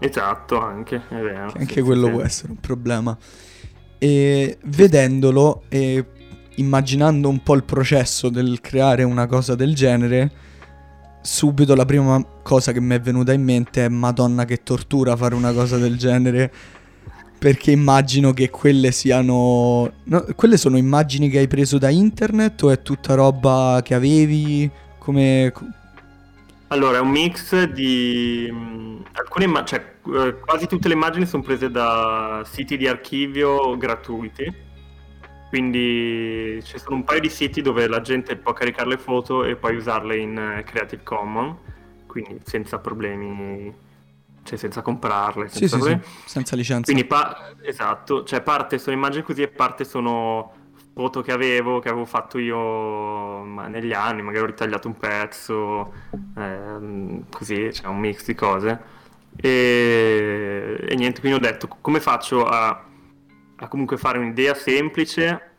[0.03, 1.51] Esatto, anche, è vero.
[1.51, 3.15] Che anche sì, quello sì, può essere un problema.
[3.99, 6.03] E vedendolo e
[6.55, 10.31] immaginando un po' il processo del creare una cosa del genere,
[11.21, 15.35] subito la prima cosa che mi è venuta in mente è Madonna che tortura fare
[15.35, 16.51] una cosa del genere.
[17.37, 19.91] Perché immagino che quelle siano...
[20.03, 24.69] no, quelle sono immagini che hai preso da internet o è tutta roba che avevi?
[25.01, 25.51] Come...
[26.67, 31.41] Allora, è un mix di mh, alcune imma- cioè eh, quasi tutte le immagini sono
[31.41, 34.69] prese da siti di archivio gratuiti.
[35.49, 39.55] Quindi ci sono un paio di siti dove la gente può caricare le foto e
[39.55, 41.57] poi usarle in eh, Creative Commons,
[42.05, 43.73] quindi senza problemi,
[44.43, 46.01] cioè senza comprarle, Sì, senza sì, sì, problemi.
[46.25, 46.83] senza licenza.
[46.91, 50.53] Quindi pa- esatto, cioè parte sono immagini così e parte sono
[50.93, 55.93] foto che avevo, che avevo fatto io negli anni, magari ho ritagliato un pezzo,
[56.37, 58.99] ehm, così, c'è un mix di cose.
[59.35, 62.85] E, e niente, quindi ho detto come faccio a,
[63.55, 65.51] a comunque fare un'idea semplice,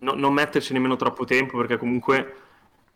[0.00, 2.34] no- non metterci nemmeno troppo tempo perché comunque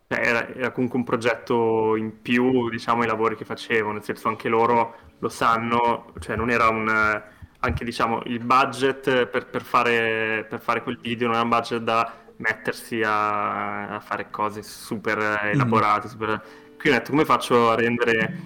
[0.07, 4.27] cioè, era, era comunque un progetto in più, diciamo, ai lavori che facevo, nel senso
[4.27, 7.23] anche loro lo sanno, cioè non era un...
[7.63, 11.81] anche diciamo il budget per, per fare, per fare quel video non era un budget
[11.81, 16.41] da mettersi a, a fare cose super elaborate, super...
[16.77, 18.37] Quindi ho detto come faccio a rendere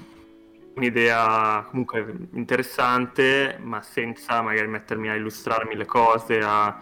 [0.75, 6.79] un'idea comunque interessante, ma senza magari mettermi a illustrarmi le cose, a,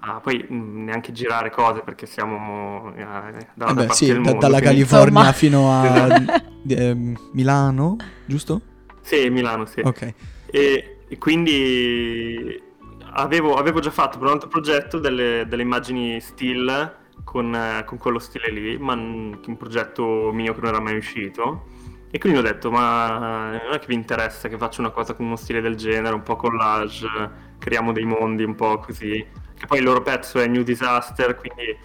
[0.00, 3.04] a poi neanche girare cose perché siamo eh,
[3.52, 5.32] da Vabbè, parte sì, del da- mondo, dalla quindi- California Insomma.
[5.34, 6.94] fino a eh,
[7.32, 8.60] Milano, giusto?
[9.02, 9.80] Sì, Milano, sì.
[9.84, 10.14] Ok.
[10.46, 12.62] E, e quindi
[13.12, 18.18] avevo, avevo già fatto per un altro progetto delle, delle immagini still con, con quello
[18.18, 21.66] stile lì, ma un progetto mio che non era mai uscito.
[22.10, 25.26] E quindi ho detto, ma non è che vi interessa che faccia una cosa con
[25.26, 27.08] uno stile del genere, un po' collage,
[27.58, 29.26] creiamo dei mondi un po' così.
[29.56, 31.76] Che poi il loro pezzo è New Disaster, quindi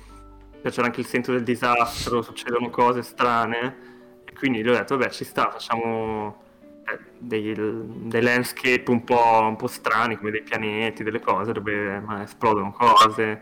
[0.62, 4.22] c'era anche il senso del disastro, succedono cose strane.
[4.24, 6.44] E quindi gli ho detto, vabbè, ci sta, facciamo
[7.18, 12.24] dei, dei landscape un po', un po' strani, come dei pianeti, delle cose dove ma,
[12.24, 13.42] esplodono cose,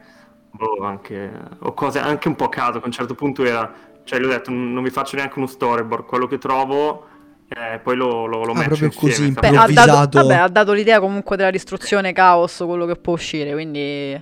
[0.52, 3.72] boh, anche, o cose anche un po' a caso, che a un certo punto era,
[4.04, 7.06] cioè gli ho detto non vi faccio neanche uno storyboard, quello che trovo
[7.50, 10.18] eh, poi lo, lo, lo Ah, matcho proprio insieme, così, ha dato, improvvisato.
[10.20, 14.22] vabbè, ha dato l'idea comunque della distruzione caos, quello che può uscire, quindi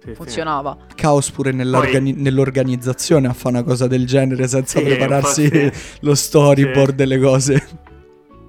[0.00, 0.14] Sì, sì.
[0.14, 0.76] funzionava.
[0.96, 5.72] Caos pure nell'organi- nell'organizzazione a fare una cosa del genere senza Sì, prepararsi sì.
[6.00, 6.94] lo storyboard Sì.
[6.96, 7.68] delle cose.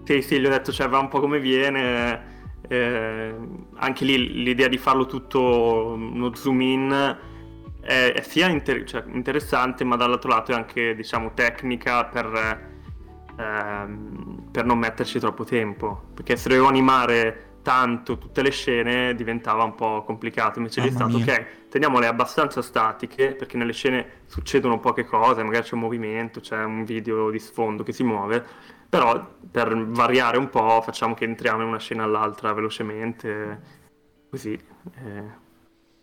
[0.09, 2.37] Sì, sì, gli ho detto, cioè, va un po' come viene.
[2.67, 3.35] eh,
[3.75, 7.17] anche lì l'idea di farlo tutto uno zoom in
[7.79, 12.69] è, è sia inter- cioè, interessante, ma dall'altro lato è anche, diciamo, tecnica per,
[13.37, 16.05] ehm, per non metterci troppo tempo.
[16.15, 20.57] Perché se dovevo animare tanto tutte le scene diventava un po' complicato.
[20.57, 21.25] Invece lì è Mamma stato, mia.
[21.35, 26.63] ok, teniamole abbastanza statiche, perché nelle scene succedono poche cose, magari c'è un movimento, c'è
[26.63, 31.61] un video di sfondo che si muove Però per variare un po' facciamo che entriamo
[31.61, 33.61] in una scena all'altra velocemente,
[34.29, 34.53] così.
[34.53, 35.47] Eh.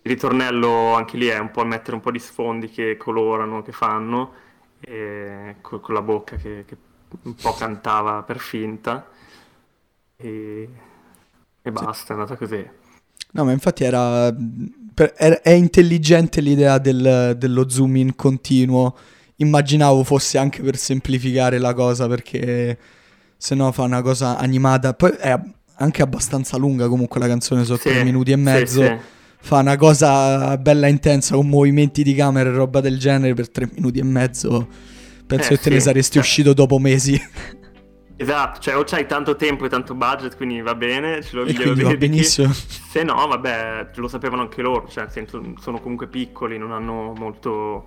[0.03, 3.73] Il ritornello anche lì è un po' mettere un po' di sfondi che colorano, che
[3.73, 4.33] fanno,
[5.61, 6.77] con, con, la bocca che, che,
[7.23, 9.09] un po' cantava per finta.
[10.17, 10.69] E,
[11.61, 12.11] e basta, sì.
[12.11, 12.71] è andata così.
[13.33, 14.35] No, ma infatti era,
[15.17, 18.97] era è intelligente l'idea del, dello zoom in continuo.
[19.37, 22.79] Immaginavo fosse anche per semplificare la cosa perché
[23.37, 24.95] se no fa una cosa animata.
[24.95, 25.39] Poi è
[25.79, 28.83] anche abbastanza lunga comunque la canzone, sono sì, tre minuti e mezzo.
[28.83, 29.15] Sì, sì.
[29.39, 33.69] Fa una cosa bella intensa con movimenti di camera e roba del genere per tre
[33.73, 34.69] minuti e mezzo.
[35.27, 37.21] Penso eh, che te ne saresti uscito dopo mesi.
[38.19, 41.53] Esatto, cioè o c'hai tanto tempo e tanto budget, quindi va bene, ce lo, e
[41.53, 42.51] quindi va benissimo.
[42.51, 47.85] Se no, vabbè, lo sapevano anche loro, cioè sono comunque piccoli, non hanno molto,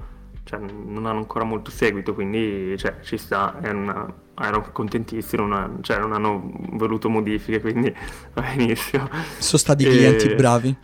[0.50, 5.70] cioè, non hanno ancora molto seguito, quindi cioè, ci sta, una, erano contentissimi, non, ha,
[5.82, 7.94] cioè, non, hanno voluto modifiche, quindi
[8.34, 9.08] va benissimo.
[9.38, 9.90] Sono stati e...
[9.90, 10.76] clienti bravi.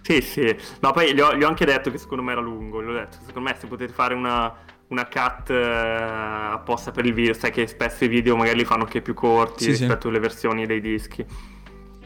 [0.00, 2.82] Sì, sì, ma poi gli ho, gli ho, anche detto che secondo me era lungo,
[2.82, 4.52] gli ho detto, secondo me se potete fare una
[4.88, 8.82] una cut eh, apposta per il video, sai che spesso i video magari li fanno
[8.82, 10.08] anche più corti sì, rispetto sì.
[10.08, 11.24] alle versioni dei dischi.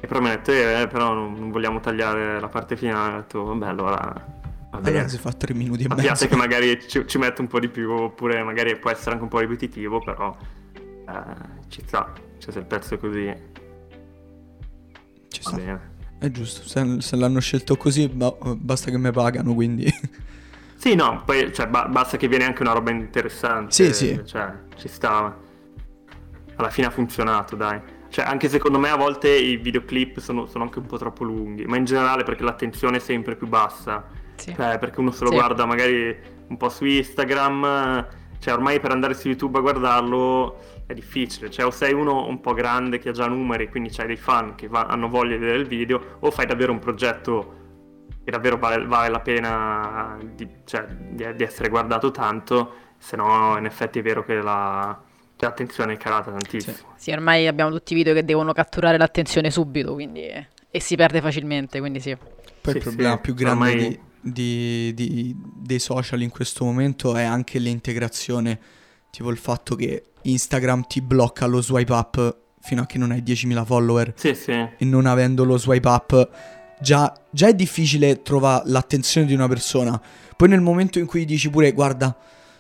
[0.01, 3.16] E però mi ha detto, eh, però non, non, vogliamo tagliare la parte finale, ho
[3.16, 4.37] detto, vabbè allora...
[4.70, 6.02] Allora si fa tre minuti e mezzo.
[6.02, 9.22] piace che magari ci, ci mette un po' di più, oppure magari può essere anche
[9.22, 10.37] un po' ripetitivo, però
[10.74, 13.35] eh, ci sta, cioè se il pezzo è così...
[15.28, 15.57] Ci sta.
[15.57, 15.96] Bene.
[16.18, 19.87] È giusto, se, se l'hanno scelto così basta che mi pagano, quindi...
[20.78, 23.72] Sì, no, poi cioè, ba- basta che viene anche una roba interessante.
[23.72, 24.20] Sì, sì.
[24.24, 25.37] Cioè, ci stava.
[26.54, 27.81] Alla fine ha funzionato, dai.
[28.09, 31.64] Cioè, anche secondo me a volte i videoclip sono, sono anche un po' troppo lunghi,
[31.66, 34.07] ma in generale perché l'attenzione è sempre più bassa.
[34.38, 34.55] Sì.
[34.55, 35.37] Cioè, perché uno se lo sì.
[35.37, 36.16] guarda magari
[36.48, 38.07] un po' su Instagram,
[38.38, 42.40] cioè ormai per andare su YouTube a guardarlo è difficile, cioè o sei uno un
[42.40, 45.40] po' grande che ha già numeri, quindi c'hai dei fan che va- hanno voglia di
[45.40, 47.57] vedere il video, o fai davvero un progetto
[48.24, 53.57] che davvero vale, vale la pena di, cioè, di, di, essere guardato tanto, se no
[53.59, 54.98] in effetti è vero che la,
[55.37, 56.77] cioè, l'attenzione è calata tantissimo.
[56.77, 56.85] Sì.
[56.96, 57.11] sì.
[57.11, 60.22] ormai abbiamo tutti i video che devono catturare l'attenzione subito quindi,
[60.70, 62.16] e si perde facilmente, quindi sì.
[62.61, 63.20] Poi sì, il problema sì.
[63.20, 63.88] più grande ormai...
[63.88, 68.59] di, di, dei social in questo momento è anche l'integrazione,
[69.11, 73.22] tipo il fatto che Instagram ti blocca lo swipe up fino a che non hai
[73.22, 74.52] 10.000 follower sì, sì.
[74.52, 76.31] e non avendo lo swipe up
[76.81, 80.00] già, già è difficile trovare l'attenzione di una persona.
[80.37, 82.16] Poi nel momento in cui dici pure, guarda,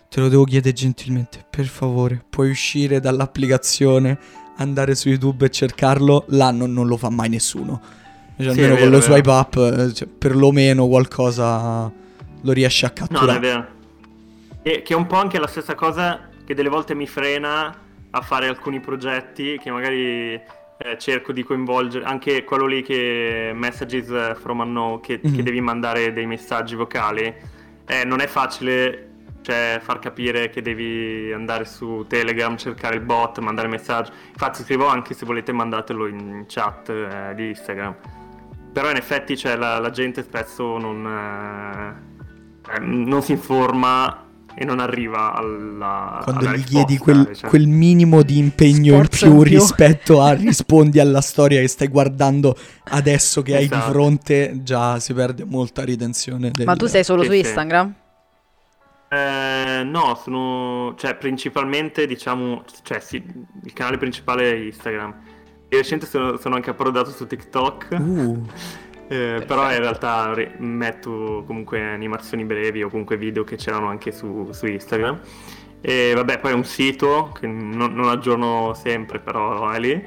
[0.08, 4.18] te lo devo chiedere gentilmente, per favore, puoi uscire dall'applicazione,
[4.56, 7.80] andare su YouTube e cercarlo, là non, non lo fa mai nessuno.
[8.38, 11.90] Cioè, sì, almeno vero, con lo swipe up, eh, cioè, perlomeno qualcosa
[12.40, 13.32] lo riesce a catturare.
[13.32, 13.66] No, è vero.
[14.62, 17.74] E che è un po' anche la stessa cosa che delle volte mi frena
[18.10, 24.38] a fare alcuni progetti che magari eh, cerco di coinvolgere anche quello lì che messages
[24.38, 25.34] from unknown che, mm-hmm.
[25.34, 27.34] che devi mandare dei messaggi vocali
[27.86, 29.06] eh, non è facile
[29.42, 34.86] cioè, far capire che devi andare su Telegram cercare il bot mandare messaggi infatti scrivo
[34.86, 37.94] anche se volete mandatelo in chat eh, di Instagram
[38.78, 44.64] però in effetti cioè, la, la gente spesso non, eh, eh, non si informa e
[44.64, 47.50] non arriva alla quando alla gli chiedi quel, cioè.
[47.50, 51.88] quel, minimo di impegno Sforza in più, più rispetto a rispondi alla storia che stai
[51.88, 52.56] guardando
[52.90, 53.62] adesso che esatto.
[53.64, 53.92] hai di esatto.
[53.92, 56.64] fronte già si perde molta ritenzione del...
[56.64, 57.94] ma tu sei solo sì, su Instagram?
[59.10, 63.16] Eh, no, sono cioè principalmente diciamo, cioè sì,
[63.64, 65.27] il canale principale è Instagram.
[65.68, 67.88] Di recente sono, sono anche approdato su TikTok.
[67.98, 68.46] Uh.
[69.10, 74.12] Eh, però in realtà re- metto comunque animazioni brevi o comunque video che c'erano anche
[74.12, 75.18] su, su Instagram.
[75.80, 80.06] E vabbè, poi è un sito che non, non aggiorno sempre, però è lì.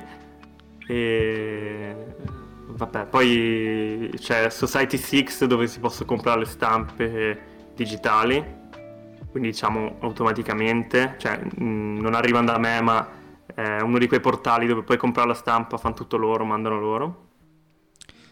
[0.85, 1.95] E
[2.67, 7.39] vabbè, poi c'è Society 6 dove si possono comprare le stampe
[7.75, 8.43] digitali,
[9.31, 13.07] quindi diciamo automaticamente, cioè mh, non arrivano da me, ma
[13.55, 17.27] è uno di quei portali dove puoi comprare la stampa, fanno tutto loro, mandano loro.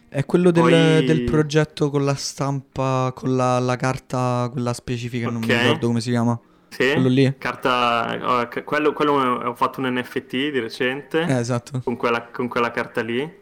[0.08, 1.04] È quello del, Poi...
[1.04, 5.38] del, progetto con la stampa, con la, la carta, quella specifica, okay.
[5.38, 6.38] non mi ricordo come si chiama.
[6.68, 7.34] Sì, quello lì.
[7.38, 11.22] Carta, oh, quello, quello ho fatto un NFT di recente.
[11.22, 11.80] Eh, esatto.
[11.84, 13.38] Con quella, con quella carta lì.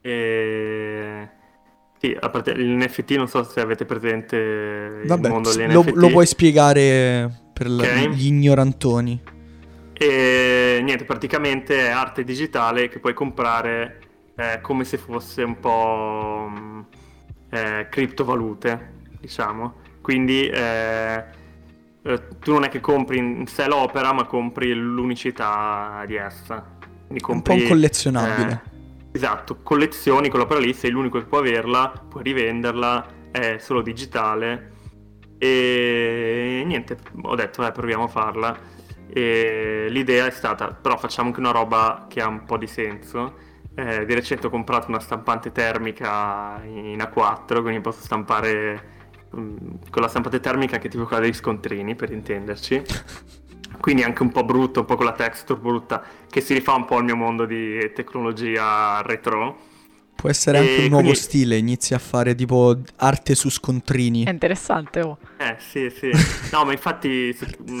[0.00, 1.28] E...
[1.98, 6.08] Sì, a parte l'NFT non so se avete presente Vabbè, il mondo degli lo, lo
[6.08, 8.08] puoi spiegare per okay.
[8.08, 9.22] gli ignorantoni.
[10.02, 14.00] E niente, praticamente è arte digitale che puoi comprare
[14.34, 16.80] eh, come se fosse un po' mm,
[17.50, 19.74] eh, criptovalute, diciamo.
[20.00, 21.24] Quindi eh,
[22.02, 26.66] eh, tu non è che compri in sé l'opera, ma compri l'unicità di essa.
[27.06, 28.62] Quindi compri, un po' un collezionabile.
[29.12, 34.70] Eh, esatto, collezioni quell'opera lì, sei l'unico che può averla, puoi rivenderla, è solo digitale.
[35.38, 38.80] E niente, ho detto, eh, proviamo a farla.
[39.12, 43.50] E l'idea è stata, però facciamo anche una roba che ha un po' di senso.
[43.74, 49.00] Eh, di recente ho comprato una stampante termica in A4, quindi posso stampare
[49.34, 49.56] Mm,
[49.88, 52.82] con la stampante termica che tipo quella degli scontrini, per intenderci.
[53.80, 56.84] Quindi anche un po' brutto, un po' con la texture brutta, che si rifà un
[56.84, 59.70] po' al mio mondo di tecnologia retro.
[60.22, 61.18] Può essere anche un nuovo quindi...
[61.18, 64.22] stile, inizi a fare tipo arte su scontrini.
[64.22, 65.18] È interessante, oh.
[65.36, 66.12] Eh, sì, sì.
[66.52, 67.36] No, ma infatti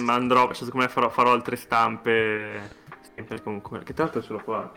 [0.08, 2.68] andrò, cioè, secondo me farò, farò altre stampe,
[3.14, 4.72] sempre comunque, che tra l'altro ce l'ho qua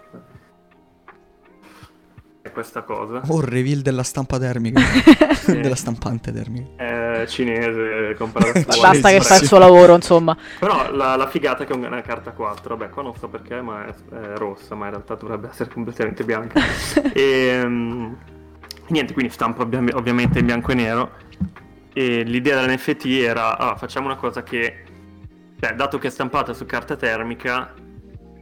[2.52, 3.22] questa cosa.
[3.28, 4.82] Oh, reveal della stampa termica.
[5.46, 6.76] della stampante termica.
[6.76, 10.36] È cinese, comprato su Basta che fa il suo lavoro, insomma.
[10.60, 12.76] Però la, la, figata è che è una carta 4.
[12.76, 16.24] Vabbè, qua non so perché, ma è, è rossa, ma in realtà dovrebbe essere completamente
[16.24, 16.62] bianca.
[17.14, 18.16] e um,
[18.88, 21.12] niente, quindi stampo ovviamente in bianco e nero.
[21.94, 24.84] E l'idea dell'NFT era, ah, facciamo una cosa che,
[25.60, 27.74] cioè, dato che è stampata su carta termica,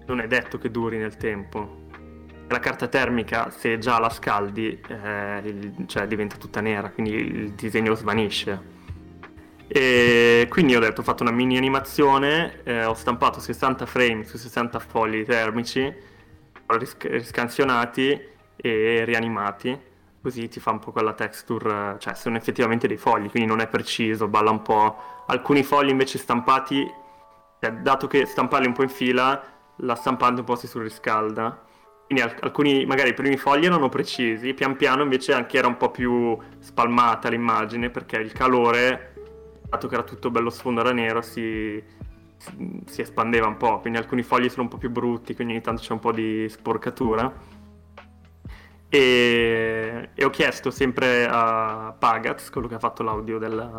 [0.07, 1.81] non è detto che duri nel tempo
[2.47, 7.95] la carta termica, se già la scaldi, eh, cioè diventa tutta nera, quindi il disegno
[7.95, 8.71] svanisce.
[9.67, 14.37] E quindi ho detto, ho fatto una mini animazione, eh, ho stampato 60 frame su
[14.37, 15.91] 60 fogli termici,
[16.67, 18.21] ris- riscansionati
[18.55, 19.79] e rianimati,
[20.21, 23.67] così ti fa un po' quella texture, cioè sono effettivamente dei fogli, quindi non è
[23.67, 25.23] preciso, balla un po'.
[25.27, 26.85] Alcuni fogli invece stampati,
[27.59, 29.41] cioè, dato che stamparli un po' in fila,
[29.77, 31.71] la stampante un po' si surriscalda
[32.05, 35.89] quindi alcuni, magari i primi fogli erano precisi, pian piano invece anche era un po'
[35.89, 39.13] più spalmata l'immagine perché il calore,
[39.69, 41.81] dato che era tutto bello sfondo era nero, si,
[42.85, 45.81] si espandeva un po', quindi alcuni fogli sono un po' più brutti, quindi ogni tanto
[45.81, 47.61] c'è un po' di sporcatura.
[48.89, 53.69] E, e ho chiesto sempre a Pagaz, quello che ha fatto l'audio del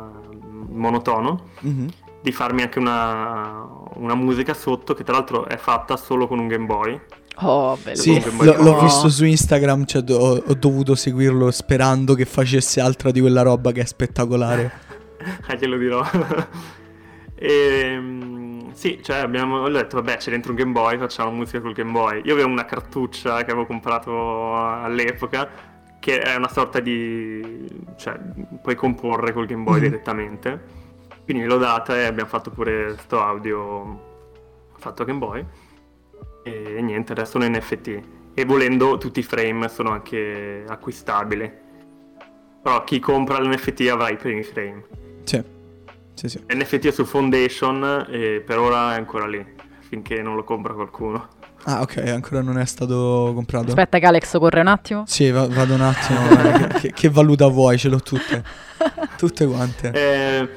[0.70, 1.87] monotono, mm-hmm.
[2.20, 3.64] di farmi anche una,
[3.95, 7.01] una musica sotto, che tra l'altro è fatta solo con un Game Boy
[7.37, 7.97] Oh, bello.
[7.97, 13.11] Sì, l- l'ho visto su Instagram, cioè, do- ho dovuto seguirlo sperando che facesse altra
[13.11, 14.72] di quella roba che è spettacolare.
[15.47, 16.05] ah, glielo dirò.
[17.35, 17.49] e,
[17.93, 21.72] ehm, sì, cioè abbiamo ho detto, vabbè, c'è dentro un Game Boy, facciamo musica col
[21.72, 22.22] Game Boy.
[22.24, 25.49] Io avevo una cartuccia che avevo comprato all'epoca,
[25.99, 27.66] che è una sorta di...
[27.97, 28.16] cioè,
[28.62, 29.91] puoi comporre col Game Boy mm-hmm.
[29.91, 30.82] direttamente.
[31.24, 34.12] Quindi l'ho data e abbiamo fatto pure sto audio
[34.76, 35.45] fatto a Game Boy.
[36.45, 38.01] E niente, adesso sono NFT.
[38.34, 41.51] E volendo tutti i frame sono anche acquistabili.
[42.62, 44.84] Però chi compra l'NFT avrà i primi frame.
[45.24, 45.42] Sì.
[46.14, 46.45] sì, sì.
[46.49, 49.45] NFT è su Foundation e per ora è ancora lì,
[49.80, 51.28] finché non lo compra qualcuno.
[51.64, 53.68] Ah, ok, ancora non è stato comprato.
[53.68, 55.05] Aspetta che Alex corre un attimo.
[55.07, 56.20] Sì, va- vado un attimo.
[56.28, 57.78] eh, che, che, valuta vuoi?
[57.78, 58.45] Ce l'ho tutte.
[59.16, 59.90] Tutte quante.
[59.92, 60.49] Eh,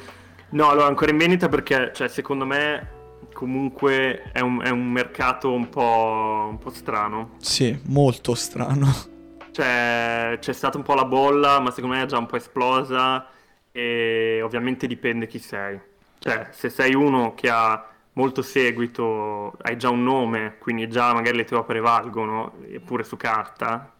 [0.49, 2.95] no, allora ancora in vendita perché, cioè, secondo me
[3.37, 7.35] comunque è un, è un mercato un po', un po', strano.
[7.37, 8.87] Sì, molto strano.
[9.57, 13.27] Cioè, c'è stata un po' la bolla, ma secondo me è già un po' esplosa
[13.71, 15.79] e ovviamente dipende chi sei.
[16.19, 17.83] Cioè, se sei uno che ha
[18.13, 23.17] molto seguito, hai già un nome, quindi già magari le tue opere valgono, eppure su
[23.17, 23.95] carta,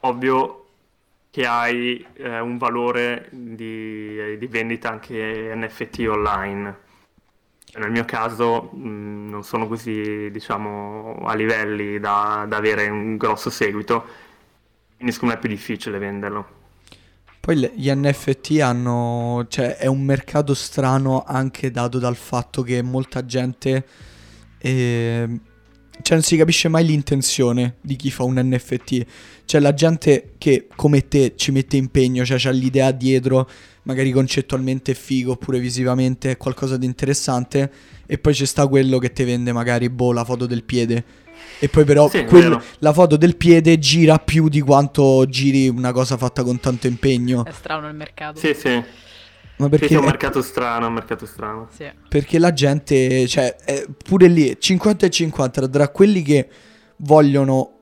[0.00, 0.66] ovvio
[1.30, 6.88] che hai eh, un valore di, di vendita anche NFT online
[7.78, 13.16] nel mio caso mh, mm, non sono così, diciamo, a livelli da, da, avere un
[13.16, 14.04] grosso seguito,
[14.96, 16.58] quindi secondo me è più difficile venderlo.
[17.40, 23.24] Poi gli NFT hanno, cioè è un mercato strano anche dato dal fatto che molta
[23.24, 23.86] gente,
[24.58, 25.40] eh,
[26.02, 29.06] cioè non si capisce mai l'intenzione di chi fa un NFT,
[29.44, 33.48] cioè la gente che come te ci mette impegno, cioè c'ha l'idea dietro
[33.82, 37.70] magari concettualmente è figo oppure visivamente è qualcosa di interessante
[38.06, 41.04] e poi c'è sta quello che ti vende magari boh la foto del piede
[41.58, 45.92] e poi però sì, quel, la foto del piede gira più di quanto giri una
[45.92, 47.44] cosa fatta con tanto impegno.
[47.44, 48.38] È strano il mercato.
[48.38, 48.82] Sì, sì.
[49.60, 51.68] Ma perché sì, è un mercato strano, un mercato strano.
[51.74, 51.84] Sì.
[52.08, 53.54] Perché la gente, cioè,
[54.02, 56.48] pure lì 50 e 50 tra quelli che
[56.96, 57.74] vogliono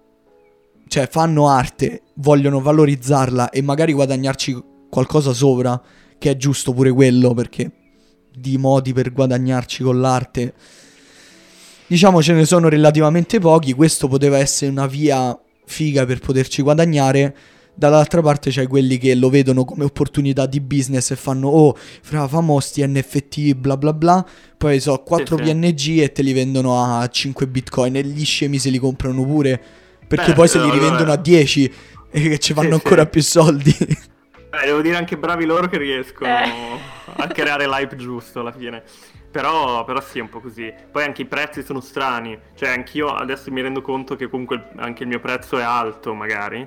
[0.88, 5.80] cioè fanno arte, vogliono valorizzarla e magari guadagnarci qualcosa sopra,
[6.18, 7.70] che è giusto pure quello, perché
[8.34, 10.54] di modi per guadagnarci con l'arte,
[11.86, 17.36] diciamo ce ne sono relativamente pochi, questo poteva essere una via figa per poterci guadagnare,
[17.78, 22.26] Dall'altra parte c'hai quelli che lo vedono come opportunità di business e fanno oh, fra
[22.26, 24.26] famo sti NFT bla bla bla,
[24.56, 25.50] poi so 4 Sì, sì.
[25.52, 29.62] PNG e te li vendono a 5 bitcoin e gli scemi se li comprano pure
[30.08, 31.72] perché Beh, poi se li allora- rivendono a 10
[32.10, 33.08] e che ci fanno Sì, ancora sì.
[33.10, 33.76] più soldi.
[34.50, 36.50] Beh, devo dire anche bravi loro che riescono Eh.
[37.16, 38.82] a creare l'hype giusto alla fine.
[39.30, 40.72] Però, però sì, è un po' così.
[40.90, 42.36] Poi anche i prezzi sono strani.
[42.56, 46.66] Cioè, anch'io adesso mi rendo conto che comunque anche il mio prezzo è alto, magari.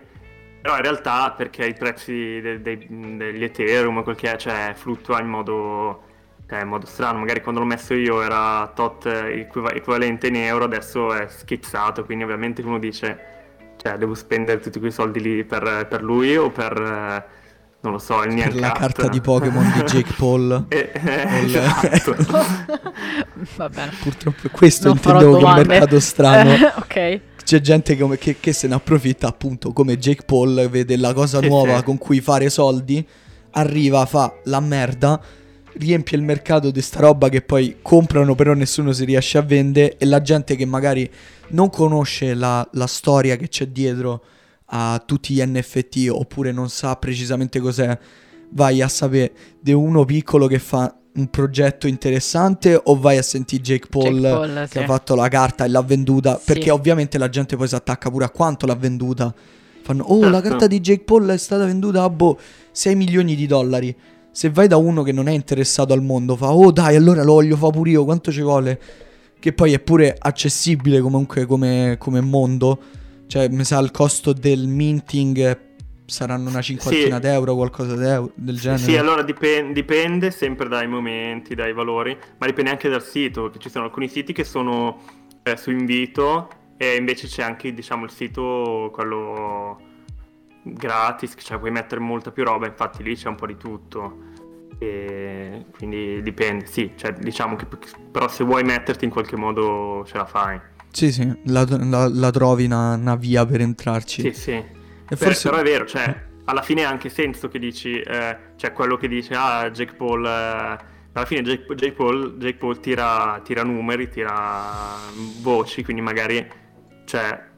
[0.62, 2.88] Però in realtà perché i prezzi de- dei-
[3.18, 6.04] degli Ethereum, quel che è, cioè, fluttua in modo,
[6.48, 7.20] cioè, in modo strano.
[7.20, 12.06] Magari quando l'ho messo io era tot eh, equiva- equivalente in euro, adesso è schizzato.
[12.06, 13.20] Quindi ovviamente uno dice,
[13.82, 16.80] cioè, devo spendere tutti quei soldi lì per, per lui o per...
[16.80, 17.40] eh,
[17.84, 20.66] non lo so, il per Nyan la carta di Pokémon di Jake Paul.
[20.70, 22.16] Eh, eh, Col- esatto.
[23.58, 23.92] Va bene.
[24.04, 25.68] Purtroppo questo Non intendevo che è un domande.
[25.68, 26.54] mercato strano.
[26.78, 27.20] Ok.
[27.52, 31.42] C'è gente come- che, che se ne approfitta appunto come Jake Paul vede la cosa
[31.42, 33.06] nuova con cui fare soldi,
[33.50, 35.22] arriva, fa la merda,
[35.74, 39.98] riempie il mercato di sta roba che poi comprano però nessuno si riesce a vendere
[39.98, 41.12] e la gente che magari
[41.50, 44.24] non conosce la, la storia che c'è dietro
[44.68, 48.00] a tutti gli NFT oppure non sa precisamente cos'è,
[48.52, 53.62] vai a sapere di uno piccolo che fa un progetto interessante o vai a sentire
[53.62, 54.78] Jake Paul, Jake Paul, che sì.
[54.80, 56.44] ha fatto la carta e l'ha venduta Sì.
[56.46, 59.34] perché ovviamente la gente poi si attacca pure a quanto l'ha venduta
[59.84, 60.48] fanno oh la Certo.
[60.50, 62.38] carta di Jake Paul è stata venduta a boh
[62.72, 63.94] 6 milioni di dollari
[64.32, 67.34] se vai da uno che non è interessato al mondo fa oh dai allora lo
[67.34, 68.80] voglio fare pure io quanto ci vuole
[69.38, 72.80] che poi è pure accessibile comunque come, come mondo
[73.28, 75.58] cioè mi sa il costo del minting
[76.12, 77.22] saranno una cinquantina Sì.
[77.22, 82.70] d'euro qualcosa del genere Sì, allora dipen- dipende sempre dai momenti, dai valori, ma dipende
[82.72, 85.02] anche dal sito, che ci sono alcuni siti che sono
[85.44, 89.80] eh, su invito e invece c'è anche, diciamo, il sito, quello
[90.64, 94.30] gratis, cioè puoi mettere molta più roba, infatti lì c'è un po' di tutto.
[94.80, 97.68] E quindi dipende, sì, cioè diciamo che
[98.12, 100.60] però se vuoi metterti in qualche modo ce la fai.
[100.92, 104.64] sì sì la, la- la trovi una, una via per entrarci Sì, sì.
[105.12, 108.72] E forse Però è vero, cioè, alla fine ha anche senso che dici, eh, cioè
[108.74, 110.30] quello che dice, ah, Jake Paul, eh,
[111.14, 114.64] alla fine Jake, Jake Paul, Jake Paul tira, tira numeri, tira
[115.42, 116.50] voci, quindi magari,
[117.06, 117.50] cioè,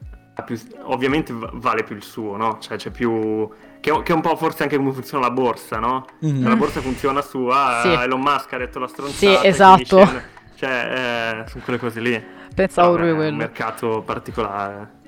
[0.44, 2.58] più- ovviamente va- vale più il suo, no?
[2.60, 3.48] Cioè c'è più...
[3.80, 6.06] Che, è- che è un po' forse anche come funziona la borsa, no?
[6.20, 6.48] Mhm.
[6.48, 7.88] La borsa funziona su, ah, Sì.
[7.88, 9.38] Elon Musk ha detto la stronzata.
[9.40, 9.84] Sì, esatto.
[10.04, 10.24] scende.
[10.56, 12.24] Cioè, eh, sono quelle cose lì.
[12.54, 13.36] Pensavo proprio è un quello.
[13.36, 15.02] mercato particolare.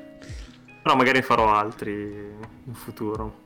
[0.86, 3.38] Però magari farò altri in futuro.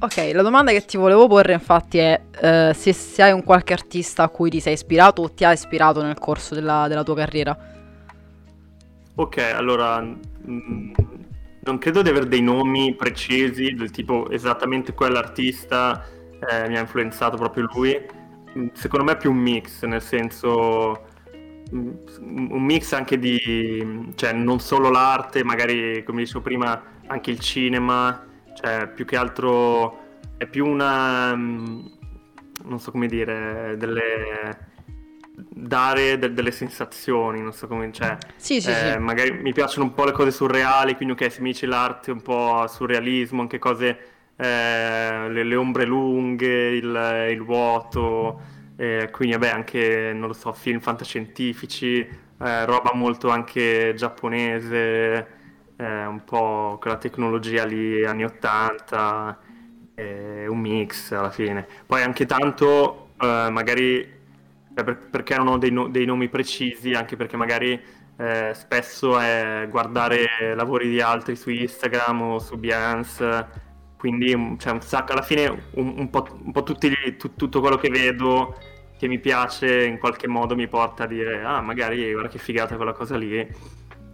[0.00, 3.72] Ok, la domanda che ti volevo porre infatti è eh, se, se hai un qualche
[3.72, 7.14] artista a cui ti sei ispirato o ti ha ispirato nel corso della, della tua
[7.14, 7.56] carriera.
[9.14, 16.76] Ok, allora non credo di avere dei nomi precisi del tipo esattamente quell'artista eh, mi
[16.76, 17.98] ha influenzato proprio lui.
[18.74, 21.06] Secondo me è più un mix, nel senso
[21.72, 28.26] un mix anche di, cioè non solo l'arte, magari come dicevo prima anche il cinema,
[28.54, 29.98] cioè più che altro
[30.36, 31.80] è più una, mm,
[32.64, 34.70] non so come dire, delle
[35.34, 38.98] dare de- delle sensazioni, non so come, cioè Sì, sì, eh, sì.
[38.98, 42.20] magari mi piacciono un po' le cose surreali, quindi ok, se mi dici l'arte un
[42.22, 43.98] po' surrealismo, anche cose,
[44.36, 48.40] eh, le, le ombre lunghe, il, il vuoto,
[48.82, 55.26] eh, quindi vabbè anche, non lo so, film fantascientifici, eh, roba molto anche giapponese,
[55.76, 59.38] eh, un po' quella tecnologia lì anni 80,
[59.94, 61.64] eh, un mix alla fine.
[61.86, 64.20] Poi anche tanto, eh, magari
[64.74, 67.80] cioè, per- perché non ho dei, no- dei nomi precisi, anche perché magari
[68.16, 73.46] eh, spesso è guardare lavori di altri su Instagram o su Behance,
[73.96, 77.60] quindi mm, cioè, un sacco, alla fine un, un po', un po' tutti tu- tutto
[77.60, 78.56] quello che vedo
[79.02, 82.76] che mi piace in qualche modo mi porta a dire ah magari guarda che figata
[82.76, 83.44] quella cosa lì,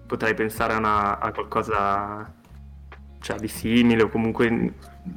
[0.07, 2.33] potrei pensare a, una- a qualcosa
[3.21, 4.73] cioè, di simile o comunque in,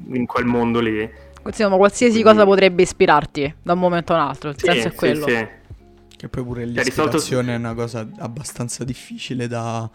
[0.09, 1.09] in quel mondo lì.
[1.45, 4.49] Insomma, qualsiasi Quindi- cosa potrebbe ispirarti da un momento a un altro.
[4.49, 5.28] Il Sì, senso è sì, quello.
[5.30, 5.47] sì.
[6.17, 9.89] Che poi pure Cioè, l'ispirazione è una cosa abbastanza difficile da,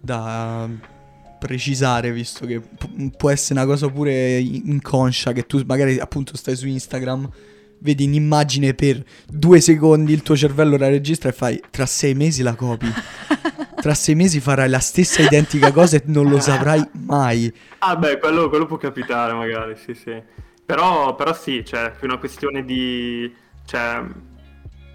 [0.00, 0.68] da
[1.38, 6.56] precisare, visto che pu- può essere una cosa pure inconscia, che tu magari appunto stai
[6.56, 7.30] su Instagram,
[7.80, 12.42] vedi un'immagine per due secondi, il tuo cervello la registra e fai tra sei mesi
[12.42, 12.92] la copi.
[13.78, 17.52] Tra sei mesi farai la stessa identica cosa e non lo saprai mai.
[17.78, 20.20] Ah beh, quello, quello può capitare magari, sì sì.
[20.66, 23.32] Però, però sì, cioè, è più una questione di...
[23.64, 24.04] Cioè,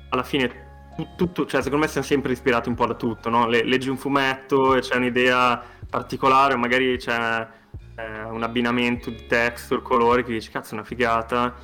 [0.09, 0.51] alla fine,
[0.95, 3.47] tu- tutto, cioè, secondo me siamo sempre ispirati un po' da tutto, no?
[3.47, 7.47] Le- leggi un fumetto e c'è un'idea particolare, magari c'è
[7.95, 11.55] eh, un abbinamento di texture, colori, che dici cazzo è una figata.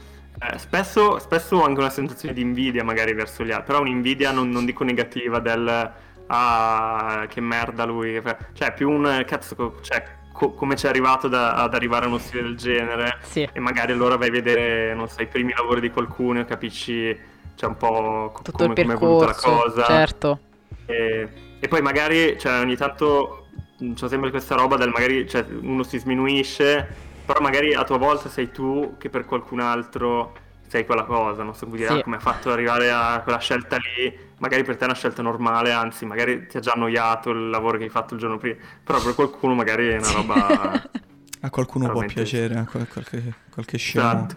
[0.41, 4.31] Eh, spesso, spesso ho anche una sensazione di invidia magari verso gli altri, però un'invidia
[4.31, 5.91] non, non dico negativa del
[6.31, 8.21] ah che merda lui,
[8.53, 12.19] cioè più un cazzo, cioè co- come ci è arrivato da, ad arrivare a uno
[12.19, 13.49] stile del genere Sì.
[13.51, 17.17] e magari allora vai a vedere, non so, i primi lavori di qualcuno e capisci
[17.55, 19.83] cioè un po' co- Tutto come, il come è la percorso, cosa.
[19.85, 20.39] certo.
[20.85, 23.47] E, e poi magari, cioè, ogni tanto
[23.79, 26.87] c'ho sempre questa roba del magari cioè, uno si sminuisce,
[27.29, 30.33] però magari a tua volta sei tu che per qualcun altro
[30.65, 31.99] sei quella cosa, non so come dire, Sì.
[31.99, 34.95] ah, come ha fatto ad arrivare a quella scelta lì, magari per te è una
[34.95, 38.39] scelta normale, anzi magari ti ha già annoiato il lavoro che hai fatto il giorno
[38.39, 40.89] prima, però per qualcuno magari è una roba...
[41.41, 44.05] A qualcuno può piacere, a qual- qualche, qualche scemo.
[44.05, 44.35] Esatto.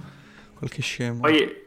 [0.54, 1.20] Qualche scemo.
[1.20, 1.50] Poi,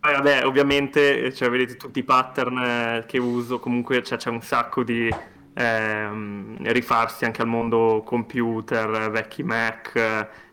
[0.00, 4.40] poi vabbè, ovviamente, cioè, vedete tutti i pattern eh, che uso, comunque cioè, c'è un
[4.40, 5.12] sacco di
[5.54, 9.96] ehm, rifarsi anche al mondo computer, vecchi Mac,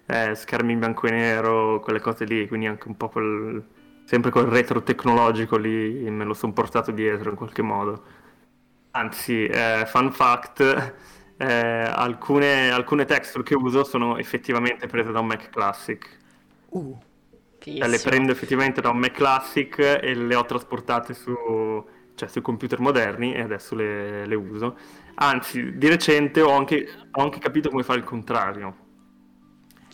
[0.05, 3.63] eh, schermi in bianco e nero, quelle cose lì, quindi anche un po' quel,
[4.05, 8.03] sempre quel retro tecnologico lì me lo sono portato dietro in qualche modo.
[8.91, 10.59] Anzi, eh, fun fact,
[11.37, 16.19] eh, alcune, alcune texture che uso sono effettivamente prese da un Mac Classic.
[16.69, 16.97] Uh,
[17.75, 21.33] Cioè, le prendo effettivamente da un Mac Classic e le ho trasportate su,
[22.21, 24.77] cioè, sui computer moderni e adesso le, le uso.
[25.15, 28.75] Anzi, di recente ho anche, ho anche capito come fare il contrario.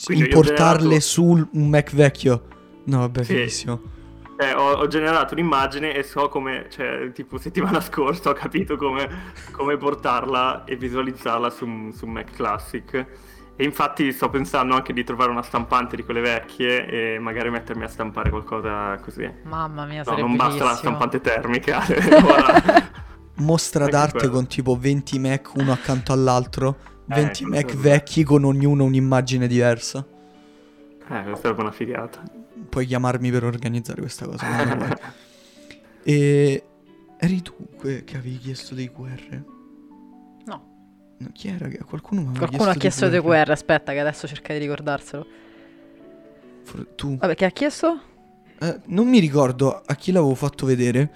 [0.03, 2.47] Quindi importarle generato- su un Mac vecchio.
[2.85, 3.33] No, vabbè, Sì.
[3.33, 3.81] fighissimo.
[4.39, 9.31] Eh, ho, ho generato un'immagine e so come, cioè, tipo settimana scorsa ho capito come,
[9.51, 13.05] come portarla e visualizzarla su, su un Mac Classic.
[13.59, 16.85] E infatti sto pensando anche di trovare una stampante di quelle vecchie
[17.15, 19.27] e magari mettermi a stampare qualcosa così.
[19.45, 20.95] Mamma mia, No, sarebbe non basta la bellissimo.
[20.95, 21.83] stampante termica.
[23.39, 24.33] Mostra d'arte quello.
[24.33, 26.77] con tipo 20 Mac uno accanto all'altro.
[27.05, 30.05] 20 Eh, Mac vecchi con ognuno un'immagine diversa.
[31.09, 32.21] Eh, questa sarebbe una figata.
[32.69, 34.45] Puoi chiamarmi per organizzare questa cosa.
[36.03, 36.63] e
[37.17, 39.41] eri tu que- che avevi chiesto dei QR?
[41.33, 41.67] Chi era?
[41.67, 45.25] che- Qualcuno mi qualcuno ha chiesto dei dei QR, aspetta che adesso cerca di ricordarselo.
[46.63, 47.17] For- Tu?
[47.17, 47.99] Vabbè, che ha chiesto?
[48.59, 51.11] Eh, non mi ricordo a chi l'avevo fatto vedere.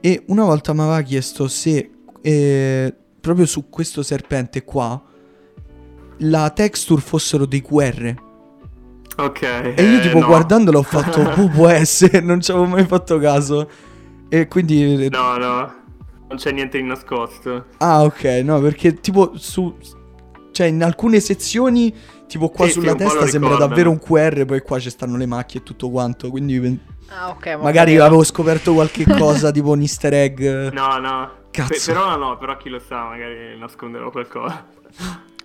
[0.00, 1.90] E una volta mi aveva chiesto se
[2.20, 5.02] eh, proprio su questo serpente qua
[6.18, 8.14] la texture fossero dei QR.
[9.16, 9.42] Ok.
[9.42, 10.26] E io eh, tipo no.
[10.26, 13.68] guardandolo ho fatto "Oh, può essere, non ci avevo mai fatto caso.
[14.28, 15.74] E quindi No, no.
[16.28, 17.66] Non c'è niente di nascosto.
[17.78, 19.76] Ah, ok, no, perché tipo su
[20.52, 21.92] cioè in alcune sezioni
[22.28, 25.16] tipo qua Sì, sì, sulla po' testa sembra davvero un QR, poi qua ci stanno
[25.16, 27.46] le macchie e tutto quanto, quindi Ah, ok.
[27.56, 30.40] ma magari avevo scoperto qualche cosa tipo un easter egg.
[30.72, 31.42] No, no.
[31.50, 31.68] Cazzo.
[31.68, 34.66] Pe- però no, però chi lo sa, magari nasconderò qualcosa.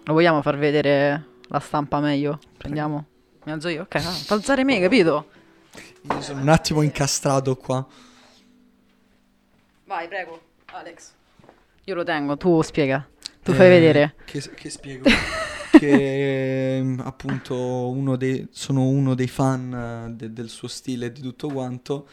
[0.06, 2.40] Lo vogliamo far vedere la stampa meglio?
[2.58, 3.06] Prendiamo.
[3.44, 3.84] Mi alzo io?
[3.84, 5.28] Ok, ah, alzare me, capito?
[6.02, 7.86] Io sono un attimo incastrato qua.
[9.86, 10.40] Vai, prego,
[10.74, 11.12] Alex.
[11.86, 13.08] Io lo tengo, tu spiega.
[13.44, 14.16] Tu fai Eh, vedere.
[14.26, 15.10] Che, che spiego?
[15.72, 21.12] che ehm, appunto uno dei, sono uno dei fan eh, de- del suo stile e
[21.12, 22.08] di tutto quanto.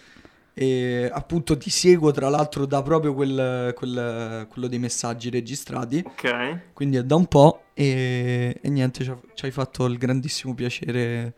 [0.54, 6.02] E appunto ti seguo tra l'altro da proprio quel, quel- quello dei messaggi registrati.
[6.06, 6.72] Ok.
[6.72, 7.64] Quindi è da un po'.
[7.74, 9.04] E, e niente,
[9.34, 11.34] ci hai fatto il grandissimo piacere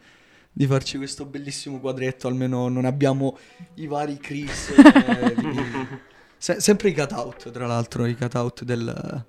[0.53, 2.29] di farci questo bellissimo quadretto.
[2.29, 3.37] Almeno non abbiamo
[3.75, 4.69] i vari Chris.
[4.71, 6.07] eh, di-
[6.39, 9.25] se- sempre i cutout, tra l'altro, i cutout del,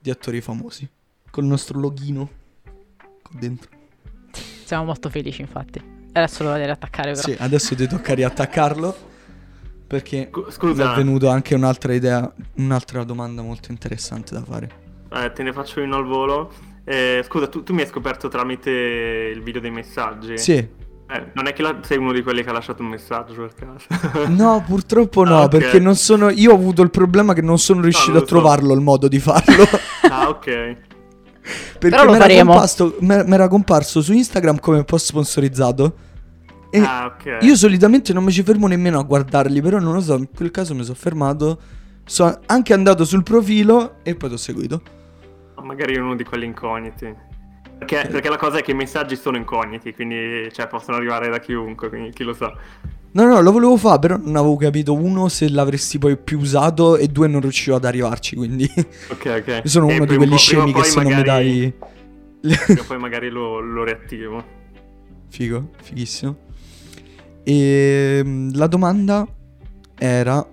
[0.00, 0.88] di attori famosi.
[1.30, 2.28] Col nostro loghino
[3.22, 3.70] qua dentro.
[4.64, 5.80] Siamo molto felici, infatti.
[6.12, 7.22] Adesso lo vado ad attaccare, però.
[7.22, 9.06] Sì, adesso ti tocca riattaccarlo.
[9.86, 14.70] Perché Scu- mi è Scusa, venuta anche un'altra idea, un'altra domanda molto interessante da fare.
[15.10, 16.52] eh, te ne faccio uno al volo.
[16.84, 20.36] Eh, scusa, tu, tu mi hai scoperto tramite il video dei messaggi?
[20.36, 20.68] Sì,
[21.10, 23.54] Eh, non è che la- sei uno di quelli che ha lasciato un messaggio per
[23.54, 24.28] caso?
[24.28, 25.48] No, purtroppo no, Ah, ok.
[25.50, 26.28] perché non sono.
[26.30, 28.34] Io ho avuto il problema che non sono riuscito non a lo so.
[28.34, 29.64] trovarlo il modo di farlo.
[30.10, 30.44] ah, ok.
[30.44, 32.50] perché Però lo m'era faremo.
[32.52, 35.94] comparso, comparso su Instagram come post sponsorizzato.
[36.70, 37.38] E Ah, ok.
[37.42, 40.50] io solitamente non mi ci fermo nemmeno a guardarli, però non lo so, in quel
[40.50, 41.58] caso mi sono fermato.
[42.04, 44.82] Sono anche andato sul profilo e poi ti ho seguito.
[45.62, 47.14] Magari uno di quelli incogniti.
[47.78, 51.38] Perché, perché la cosa è che i messaggi sono incogniti, quindi cioè, possono arrivare da
[51.38, 52.52] chiunque, quindi chi lo sa.
[53.10, 56.96] No, no, lo volevo fare, però non avevo capito uno se l'avresti poi più usato
[56.96, 58.70] e due non riuscivo ad arrivarci, quindi
[59.10, 59.62] Ok, ok.
[59.66, 61.74] sono Eh, uno di prima quelli scemi che poi se non mi magari-
[62.40, 62.58] dai...
[62.64, 64.44] prima poi magari lo, lo riattivo.
[65.30, 66.36] Figo, fighissimo.
[67.44, 69.26] E mm, la domanda
[69.96, 70.46] era...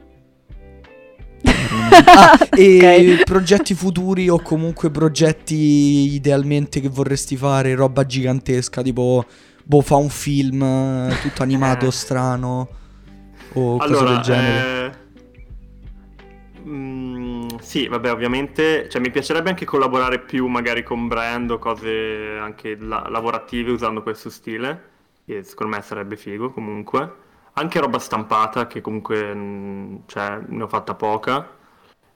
[2.06, 3.24] ah, e okay.
[3.24, 9.26] progetti futuri o comunque progetti idealmente che vorresti fare, roba gigantesca, tipo
[9.64, 11.92] boh, fa un film eh, tutto animato, eh.
[11.92, 12.68] strano
[13.54, 14.86] o allora, cose del genere.
[14.86, 15.04] Eh...
[16.68, 22.38] Mm, sì, vabbè, ovviamente, cioè, mi piacerebbe anche collaborare più magari con brand o cose
[22.40, 24.94] anche la- lavorative usando questo stile,
[25.26, 27.24] che secondo me sarebbe figo comunque.
[27.54, 31.55] Anche roba stampata, che comunque mm, cioè, ne ho fatta poca.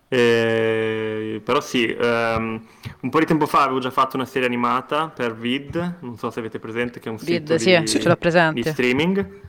[0.10, 1.40] E...
[1.44, 2.62] Però sì, um,
[3.02, 6.32] un po' di tempo fa avevo già fatto una serie animata per Vid, non so
[6.32, 9.42] se avete presente, che è un Vid, sito sì, di, di streaming.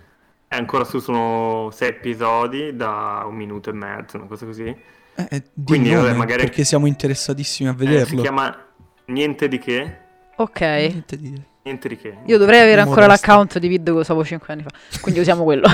[0.46, 4.64] È ancora su, sono sei episodi da un minuto e mezzo, una cosa così.
[4.64, 6.42] Eh, eh Quindi nome, vabbè, magari...
[6.42, 8.02] Perché siamo interessatissimi a vederlo.
[8.02, 8.66] Eh, si chiama
[9.06, 9.96] Niente di che.
[10.36, 10.60] Ok.
[10.60, 12.18] Niente di, Niente di che.
[12.26, 14.70] Io dovrei avere ancora l'account di Vid che usavo 5 anni fa.
[15.00, 15.68] Quindi usiamo quello.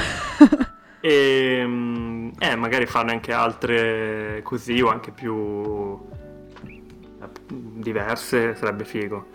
[1.00, 2.05] e ehm,
[2.38, 5.98] eh, magari farne anche altre così o anche più
[6.66, 9.26] eh, diverse sarebbe figo.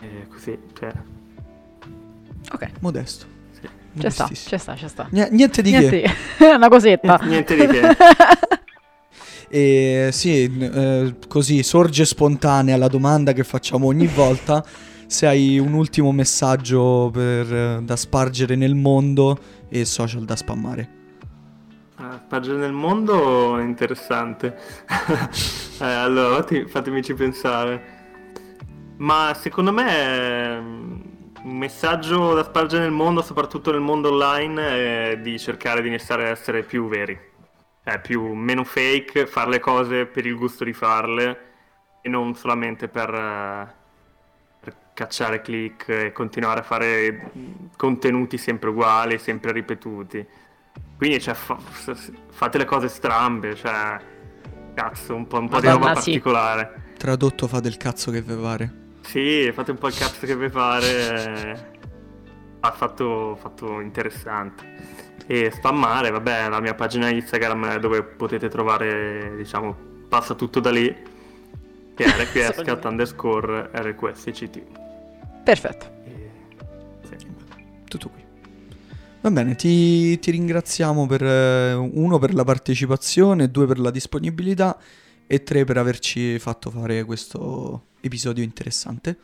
[0.00, 0.92] E così, cioè.
[2.52, 2.70] Ok.
[2.80, 3.36] Modesto.
[4.00, 5.08] Ci sta, ci sta, ci sta.
[5.10, 6.44] N- niente di niente che.
[6.54, 7.18] Una cosetta.
[7.24, 7.96] niente di che.
[9.48, 14.64] e sì, eh, così sorge spontanea la domanda che facciamo ogni volta.
[15.06, 19.38] Se hai un ultimo messaggio per, eh, da spargere nel mondo
[19.68, 20.96] e social da spammare.
[22.28, 24.54] Spargere nel mondo è interessante.
[25.80, 27.96] eh, allora, fatti, fatemici pensare.
[28.98, 35.38] Ma secondo me un messaggio da spargere nel mondo, soprattutto nel mondo online, è di
[35.38, 37.18] cercare di iniziare a essere più veri,
[37.84, 41.40] eh, più, meno fake, fare le cose per il gusto di farle
[42.02, 43.66] e non solamente per, uh,
[44.60, 47.30] per cacciare click e continuare a fare
[47.74, 50.46] contenuti sempre uguali, sempre ripetuti.
[50.96, 51.58] Quindi cioè, fa-
[52.30, 53.98] fate le cose strambe, cioè
[54.74, 55.94] cazzo, un po', un po di roba sì.
[55.94, 56.92] particolare.
[56.96, 58.72] Tradotto fa del cazzo che ve pare.
[59.02, 61.76] Sì, fate un po' il cazzo che vi pare.
[62.60, 65.06] Ha fatto, fatto interessante.
[65.26, 69.76] E spammare, vabbè, la mia pagina Instagram dove potete trovare, diciamo,
[70.08, 70.94] passa tutto da lì.
[71.94, 72.08] Che è
[72.50, 74.62] rqscat underscore rqsct.
[75.42, 75.90] Perfetto.
[76.04, 76.30] E...
[77.02, 77.16] Sì.
[77.88, 78.27] Tutto qui.
[79.20, 84.78] Va bene, ti, ti ringraziamo per eh, uno per la partecipazione, due per la disponibilità
[85.26, 89.18] e tre per averci fatto fare questo episodio interessante.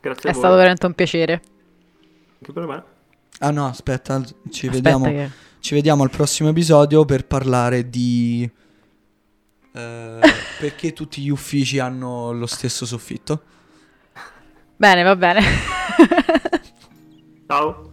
[0.00, 1.42] Grazie È stato veramente un piacere.
[2.38, 2.84] Anche per me.
[3.40, 5.30] Ah no, aspetta, ci, aspetta vediamo, che...
[5.58, 8.48] ci vediamo al prossimo episodio per parlare di...
[9.72, 10.20] Eh,
[10.58, 13.42] perché tutti gli uffici hanno lo stesso soffitto.
[14.76, 15.42] Bene, va bene.
[17.46, 17.89] Ciao.